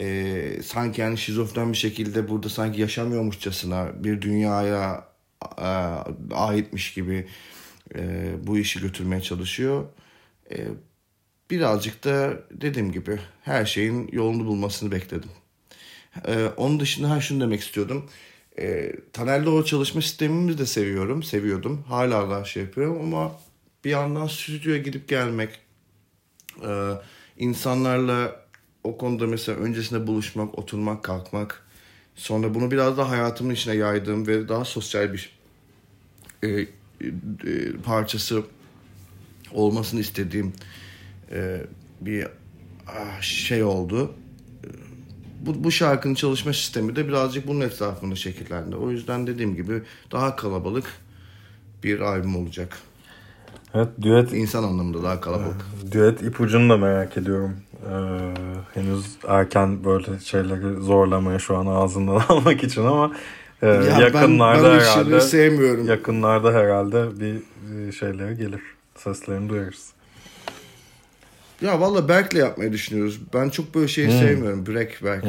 Ee, 0.00 0.60
sanki 0.64 1.00
yani 1.00 1.18
şizofren 1.18 1.72
bir 1.72 1.76
şekilde 1.76 2.28
burada 2.28 2.48
sanki 2.48 2.80
yaşamıyormuşçasına 2.80 4.04
bir 4.04 4.22
dünyaya 4.22 5.08
e, 5.58 5.64
aitmiş 6.34 6.94
gibi 6.94 7.26
e, 7.94 8.32
bu 8.46 8.58
işi 8.58 8.80
götürmeye 8.80 9.22
çalışıyor. 9.22 9.84
E, 10.50 10.66
birazcık 11.50 12.04
da 12.04 12.42
dediğim 12.50 12.92
gibi 12.92 13.18
her 13.42 13.66
şeyin 13.66 14.08
yolunu 14.12 14.46
bulmasını 14.46 14.92
bekledim. 14.92 15.30
E, 16.26 16.46
onun 16.46 16.80
dışında 16.80 17.10
her 17.10 17.20
şunu 17.20 17.40
demek 17.40 17.60
istiyordum. 17.60 18.10
E, 18.60 18.92
Taner'le 19.12 19.46
o 19.46 19.64
çalışma 19.64 20.02
sistemimizi 20.02 20.58
de 20.58 20.66
seviyorum, 20.66 21.22
seviyordum. 21.22 21.84
Hala 21.88 22.30
da 22.30 22.44
şey 22.44 22.62
yapıyorum 22.62 22.98
ama 23.02 23.32
bir 23.84 23.90
yandan 23.90 24.26
stüdyoya 24.26 24.78
gidip 24.78 25.08
gelmek, 25.08 25.58
e, 26.66 26.92
insanlarla 27.38 28.40
o 28.84 28.98
konuda 28.98 29.26
mesela 29.26 29.58
öncesinde 29.58 30.06
buluşmak, 30.06 30.58
oturmak, 30.58 31.04
kalkmak, 31.04 31.66
sonra 32.14 32.54
bunu 32.54 32.70
biraz 32.70 32.98
daha 32.98 33.10
hayatımın 33.10 33.54
içine 33.54 33.74
yaydığım 33.74 34.26
ve 34.26 34.48
daha 34.48 34.64
sosyal 34.64 35.12
bir 35.12 35.38
e, 36.42 36.48
e, 36.48 36.66
parçası 37.84 38.42
olmasını 39.52 40.00
istediğim 40.00 40.52
e, 41.30 41.60
bir 42.00 42.26
ah, 42.86 43.20
şey 43.20 43.62
oldu. 43.62 44.14
Bu, 45.46 45.64
bu 45.64 45.70
şarkının 45.70 46.14
çalışma 46.14 46.52
sistemi 46.52 46.96
de 46.96 47.08
birazcık 47.08 47.46
bunun 47.48 47.60
etrafında 47.60 48.14
şekillendi. 48.14 48.76
O 48.76 48.90
yüzden 48.90 49.26
dediğim 49.26 49.54
gibi 49.56 49.82
daha 50.12 50.36
kalabalık 50.36 50.84
bir 51.84 52.00
albüm 52.00 52.36
olacak. 52.36 52.78
Evet 53.74 53.88
düet 54.02 54.32
İnsan 54.32 54.62
anlamında 54.62 55.02
daha 55.02 55.20
kalabalık. 55.20 55.66
düet 55.92 56.22
ipucunu 56.22 56.70
da 56.70 56.76
merak 56.76 57.16
ediyorum. 57.16 57.56
Ee, 57.86 58.34
henüz 58.74 59.04
erken 59.28 59.84
böyle 59.84 60.20
şeyleri 60.24 60.76
zorlamaya 60.80 61.38
şu 61.38 61.56
an 61.56 61.66
ağzından 61.66 62.22
almak 62.28 62.64
için 62.64 62.84
ama 62.84 63.12
e, 63.62 63.66
yakınlarda 64.00 64.62
ben, 64.64 64.78
ben 64.78 64.80
herhalde 64.80 65.20
sevmiyorum. 65.20 65.86
yakınlarda 65.86 66.52
herhalde 66.52 67.20
bir 67.20 67.34
e, 67.88 67.92
şeyleri 67.92 68.36
gelir. 68.36 68.60
Seslerini 68.96 69.48
duyarız. 69.48 69.92
Ya 71.60 71.80
valla 71.80 72.08
Berk'le 72.08 72.34
yapmayı 72.34 72.72
düşünüyoruz. 72.72 73.20
Ben 73.34 73.48
çok 73.48 73.74
böyle 73.74 73.88
şeyi 73.88 74.06
sevmiyorum. 74.18 74.66
Break 74.66 75.04
Berk'le. 75.04 75.24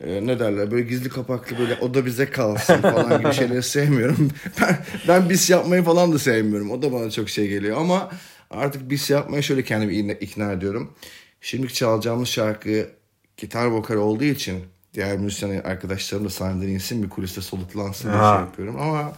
Ee, 0.00 0.26
ne 0.26 0.38
derler 0.38 0.70
böyle 0.70 0.82
gizli 0.88 1.08
kapaklı 1.08 1.58
böyle 1.58 1.78
o 1.80 1.94
da 1.94 2.06
bize 2.06 2.30
kalsın 2.30 2.76
falan 2.80 3.18
gibi 3.20 3.32
şeyleri 3.34 3.62
sevmiyorum. 3.62 4.30
Ben, 4.60 4.78
ben 5.08 5.30
bis 5.30 5.50
yapmayı 5.50 5.82
falan 5.82 6.12
da 6.12 6.18
sevmiyorum. 6.18 6.70
O 6.70 6.82
da 6.82 6.92
bana 6.92 7.10
çok 7.10 7.28
şey 7.28 7.48
geliyor 7.48 7.76
ama 7.80 8.10
artık 8.50 8.90
bis 8.90 9.10
yapmayı 9.10 9.42
şöyle 9.42 9.64
kendimi 9.64 9.92
ikna- 9.94 10.56
ediyorum. 10.56 10.92
Şimdiki 11.40 11.74
çalacağımız 11.74 12.28
şarkı 12.28 12.88
gitar 13.36 13.66
vokal 13.66 13.94
olduğu 13.96 14.24
için 14.24 14.60
diğer 14.94 15.16
müzisyen 15.18 15.60
arkadaşlarım 15.60 16.24
da 16.24 16.30
sahneden 16.30 16.68
insin 16.68 17.02
bir 17.02 17.08
kuliste 17.08 17.40
soluklansın 17.40 18.08
diye 18.08 18.18
şey 18.20 18.28
yapıyorum 18.30 18.80
ama 18.80 19.12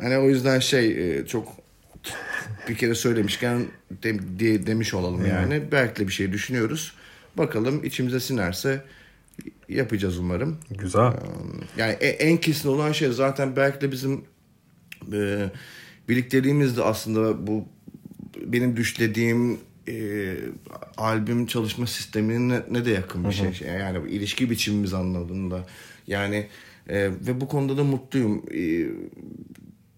hani 0.00 0.18
o 0.18 0.28
yüzden 0.28 0.58
şey 0.58 1.18
e, 1.18 1.26
çok 1.26 1.48
bir 2.68 2.74
kere 2.74 2.94
söylemişken 2.94 3.66
de, 4.02 4.38
diye 4.38 4.66
demiş 4.66 4.94
olalım 4.94 5.26
yani. 5.26 5.72
Berk'le 5.72 6.00
bir 6.00 6.12
şey 6.12 6.32
düşünüyoruz. 6.32 6.92
Bakalım 7.38 7.84
içimize 7.84 8.20
sinerse 8.20 8.84
yapacağız 9.68 10.18
umarım. 10.18 10.58
Güzel. 10.78 11.12
Yani 11.76 11.92
e- 12.00 12.08
en 12.08 12.36
kesin 12.36 12.68
olan 12.68 12.92
şey 12.92 13.10
zaten 13.10 13.56
Berk'le 13.56 13.92
bizim 13.92 14.24
e, 15.12 15.50
birlikteliğimiz 16.08 16.76
de 16.76 16.82
aslında 16.82 17.46
bu 17.46 17.64
benim 18.46 18.76
düşlediğim 18.76 19.58
e, 19.88 20.34
albüm 20.96 21.46
çalışma 21.46 21.86
sistemine 21.86 22.62
ne 22.70 22.84
de 22.84 22.90
yakın 22.90 23.24
bir 23.24 23.32
şey. 23.32 23.68
Yani 23.78 24.10
ilişki 24.10 24.50
biçimimiz 24.50 24.94
anlamında. 24.94 25.66
Yani 26.06 26.46
e, 26.88 27.02
ve 27.02 27.40
bu 27.40 27.48
konuda 27.48 27.76
da 27.76 27.84
mutluyum. 27.84 28.42
E, 28.54 28.86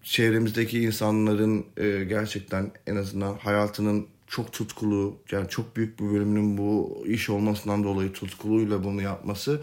çevremizdeki 0.03 0.79
insanların 0.79 1.65
e, 1.77 2.03
gerçekten 2.03 2.71
en 2.87 2.95
azından 2.95 3.33
hayatının 3.37 4.07
çok 4.27 4.53
tutkulu 4.53 5.17
yani 5.31 5.49
çok 5.49 5.75
büyük 5.75 5.99
bir 5.99 6.05
bölümünün 6.05 6.57
bu 6.57 7.03
iş 7.07 7.29
olmasından 7.29 7.83
dolayı 7.83 8.13
tutkuluyla 8.13 8.83
bunu 8.83 9.01
yapması 9.01 9.61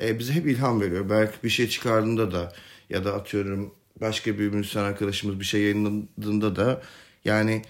e, 0.00 0.18
bize 0.18 0.32
hep 0.32 0.46
ilham 0.46 0.80
veriyor. 0.80 1.10
Belki 1.10 1.34
bir 1.44 1.48
şey 1.48 1.68
çıkardığında 1.68 2.32
da 2.32 2.52
ya 2.90 3.04
da 3.04 3.14
atıyorum 3.14 3.74
başka 4.00 4.38
bir 4.38 4.48
müzisyen 4.48 4.82
arkadaşımız 4.82 5.40
bir 5.40 5.44
şey 5.44 5.62
yayınladığında 5.62 6.56
da 6.56 6.82
yani 7.24 7.62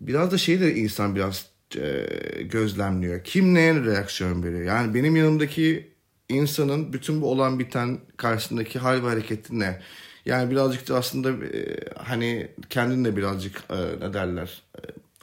biraz 0.00 0.32
da 0.32 0.38
şeyi 0.38 0.60
de 0.60 0.74
insan 0.74 1.16
biraz 1.16 1.46
e, 1.76 2.06
gözlemliyor. 2.42 3.24
Kim 3.24 3.54
neye 3.54 3.74
reaksiyon 3.74 4.42
veriyor? 4.42 4.62
Yani 4.62 4.94
benim 4.94 5.16
yanımdaki 5.16 5.92
insanın 6.28 6.92
bütün 6.92 7.22
bu 7.22 7.30
olan 7.30 7.58
biten 7.58 7.98
karşısındaki 8.16 8.78
hal 8.78 9.04
ve 9.04 9.08
hareketi 9.08 9.58
ne? 9.58 9.80
Yani 10.26 10.50
birazcık 10.50 10.88
da 10.88 10.96
aslında 10.96 11.46
e, 11.46 11.78
hani 11.98 12.48
kendin 12.70 13.04
de 13.04 13.16
birazcık 13.16 13.64
e, 13.70 14.06
ne 14.06 14.12
derler 14.12 14.62
e, 14.78 14.80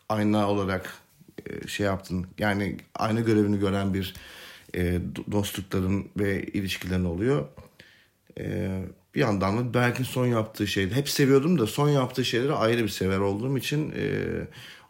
ayna 0.09 0.49
olarak 0.49 0.93
e, 1.45 1.67
şey 1.67 1.85
yaptın. 1.85 2.27
Yani 2.39 2.77
aynı 2.95 3.21
görevini 3.21 3.59
gören 3.59 3.93
bir 3.93 4.13
e, 4.73 4.79
do- 4.81 5.31
dostlukların 5.31 6.07
ve 6.19 6.43
ilişkilerin 6.43 7.05
oluyor. 7.05 7.47
E, 8.39 8.79
bir 9.15 9.19
yandan 9.19 9.57
da 9.57 9.73
Berk'in 9.73 10.03
son 10.03 10.25
yaptığı 10.25 10.67
şeydi. 10.67 10.95
Hep 10.95 11.09
seviyordum 11.09 11.59
da 11.59 11.67
son 11.67 11.89
yaptığı 11.89 12.25
şeyleri 12.25 12.53
ayrı 12.53 12.83
bir 12.83 12.89
sever 12.89 13.17
olduğum 13.17 13.57
için 13.57 13.93
e, 13.97 14.23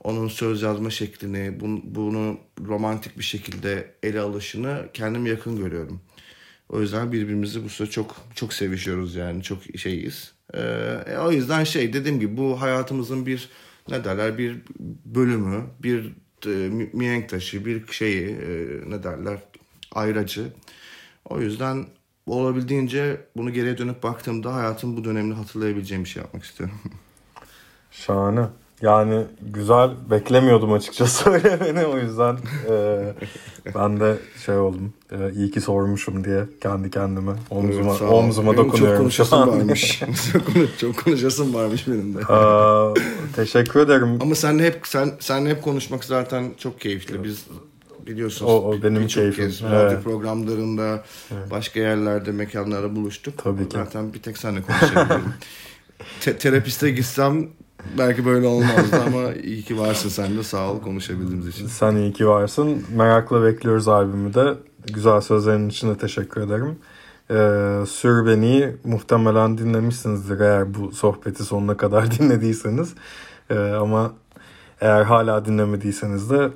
onun 0.04 0.28
söz 0.28 0.62
yazma 0.62 0.90
şeklini, 0.90 1.60
bunu, 1.60 1.82
bunu 1.84 2.40
romantik 2.68 3.18
bir 3.18 3.24
şekilde 3.24 3.96
ele 4.04 4.20
alışını 4.20 4.90
kendim 4.94 5.26
yakın 5.26 5.58
görüyorum. 5.58 6.02
O 6.70 6.82
yüzden 6.82 7.12
birbirimizi 7.12 7.64
bu 7.64 7.70
süre 7.70 7.90
çok 7.90 8.16
çok 8.36 8.54
sevişiyoruz 8.54 9.16
yani 9.16 9.44
çok 9.44 9.60
şeyiz. 9.78 10.34
Ee, 10.54 10.60
e, 11.08 11.18
o 11.18 11.32
yüzden 11.32 11.64
şey 11.64 11.94
dediğim 11.94 12.20
gibi 12.20 12.38
bu 12.38 12.62
hayatımızın 12.62 13.26
bir 13.26 13.50
ne 13.90 14.04
derler 14.04 14.38
bir 14.38 14.62
bölümü, 15.06 15.64
bir 15.84 16.14
e, 16.46 16.50
mi- 16.50 16.90
mihenk 16.94 17.30
taşı, 17.30 17.66
bir 17.66 17.88
şeyi 17.88 18.28
e, 18.28 18.68
ne 18.88 19.04
derler 19.04 19.40
ayracı. 19.92 20.54
O 21.26 21.42
yüzden 21.42 21.86
olabildiğince 22.26 23.22
bunu 23.38 23.54
geriye 23.54 23.78
dönüp 23.78 24.04
baktığımda 24.04 24.56
hayatım 24.56 24.98
bu 24.98 25.04
dönemini 25.04 25.34
hatırlayabileceğim 25.34 26.04
bir 26.04 26.10
şey 26.10 26.24
yapmak 26.24 26.44
istiyorum. 26.44 26.76
Şahane. 27.92 28.48
Yani 28.82 29.24
güzel 29.42 29.90
beklemiyordum 30.12 30.74
açıkçası 30.74 31.24
söylemeni 31.24 31.86
o 31.86 31.98
yüzden 31.98 32.38
e, 32.70 33.00
ben 33.76 34.00
de 34.00 34.18
şey 34.46 34.58
oldum 34.58 34.94
e, 35.12 35.32
iyi 35.36 35.52
ki 35.52 35.62
sormuşum 35.62 36.24
diye 36.24 36.44
kendi 36.62 36.92
kendime 36.92 37.32
omzuma, 37.50 37.92
Evet, 37.92 38.02
omzuma 38.02 38.52
Benim 38.54 38.64
dokunuyorum 38.66 38.96
çok 38.96 39.02
konuşasım 39.02 39.48
varmış. 39.48 40.00
çok, 40.34 40.54
konuş, 40.54 40.78
çok 40.78 41.04
konuşasım 41.04 41.54
varmış 41.54 41.88
benim 41.88 42.16
de. 42.16 42.26
Aa, 42.26 42.94
teşekkür 43.36 43.80
ederim. 43.80 44.18
Ama 44.22 44.36
sen 44.36 44.60
hep 44.60 44.80
sen 44.84 45.12
sen 45.20 45.46
hep 45.46 45.64
konuşmak 45.64 46.04
zaten 46.04 46.52
çok 46.58 46.82
keyifli. 46.82 47.24
Biz 47.24 47.46
biliyorsunuz. 48.08 48.52
O- 48.52 48.68
o 48.70 48.84
benim 48.84 49.08
keyfim. 49.08 49.46
kez 49.46 49.62
Evet. 49.74 50.04
programlarında, 50.04 51.04
başka 51.52 51.80
yerlerde, 51.80 52.32
mekanlarda 52.32 52.96
buluştuk. 52.96 53.44
Tabii 53.44 53.70
ki. 53.70 53.78
Zaten 53.78 54.14
bir 54.14 54.22
tek 54.22 54.38
seninle 54.38 54.62
konuşabilirim. 54.62 55.34
Te- 56.22 56.38
terapiste 56.38 56.92
gitsem 56.92 57.50
belki 57.98 58.26
böyle 58.26 58.48
olmazdı 58.48 59.02
ama 59.08 59.34
iyi 59.34 59.64
ki 59.64 59.80
varsın 59.80 60.10
sen 60.10 60.38
de 60.38 60.44
sağ 60.44 60.72
ol 60.72 60.82
konuşabildiğimiz 60.82 61.48
için. 61.48 61.68
Sen 61.68 61.96
iyi 61.96 62.14
ki 62.14 62.28
varsın. 62.28 62.86
Merakla 62.96 63.44
bekliyoruz 63.44 63.88
albümü 63.88 64.34
de. 64.34 64.54
Güzel 64.94 65.22
sözlerin 65.22 65.70
için 65.70 65.90
de 65.90 65.98
teşekkür 65.98 66.42
ederim. 66.42 66.78
Ee, 67.32 67.86
Sür 67.88 68.26
Beni 68.26 68.76
muhtemelen 68.84 69.58
dinlemişsinizdir 69.58 70.40
eğer 70.40 70.74
bu 70.74 70.92
sohbeti 70.92 71.44
sonuna 71.44 71.78
kadar 71.78 72.12
dinlediyseniz. 72.20 72.94
Ee, 73.50 73.56
ama 73.60 74.14
eğer 74.82 75.04
hala 75.04 75.46
dinlemediyseniz 75.46 76.30
de 76.30 76.50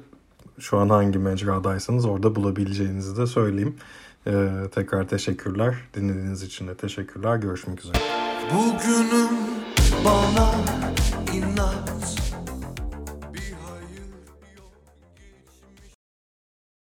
şu 0.59 0.77
an 0.77 0.89
hangi 0.89 1.19
mecradaysanız 1.19 2.05
orada 2.05 2.35
bulabileceğinizi 2.35 3.17
de 3.17 3.27
söyleyeyim. 3.27 3.75
Ee, 4.27 4.49
tekrar 4.75 5.07
teşekkürler. 5.07 5.75
Dinlediğiniz 5.93 6.43
için 6.43 6.67
de 6.67 6.75
teşekkürler. 6.75 7.35
Görüşmek 7.35 7.79
üzere. 7.79 7.97
Bugünüm 8.53 9.72
bana 10.05 10.47
inat 11.33 12.12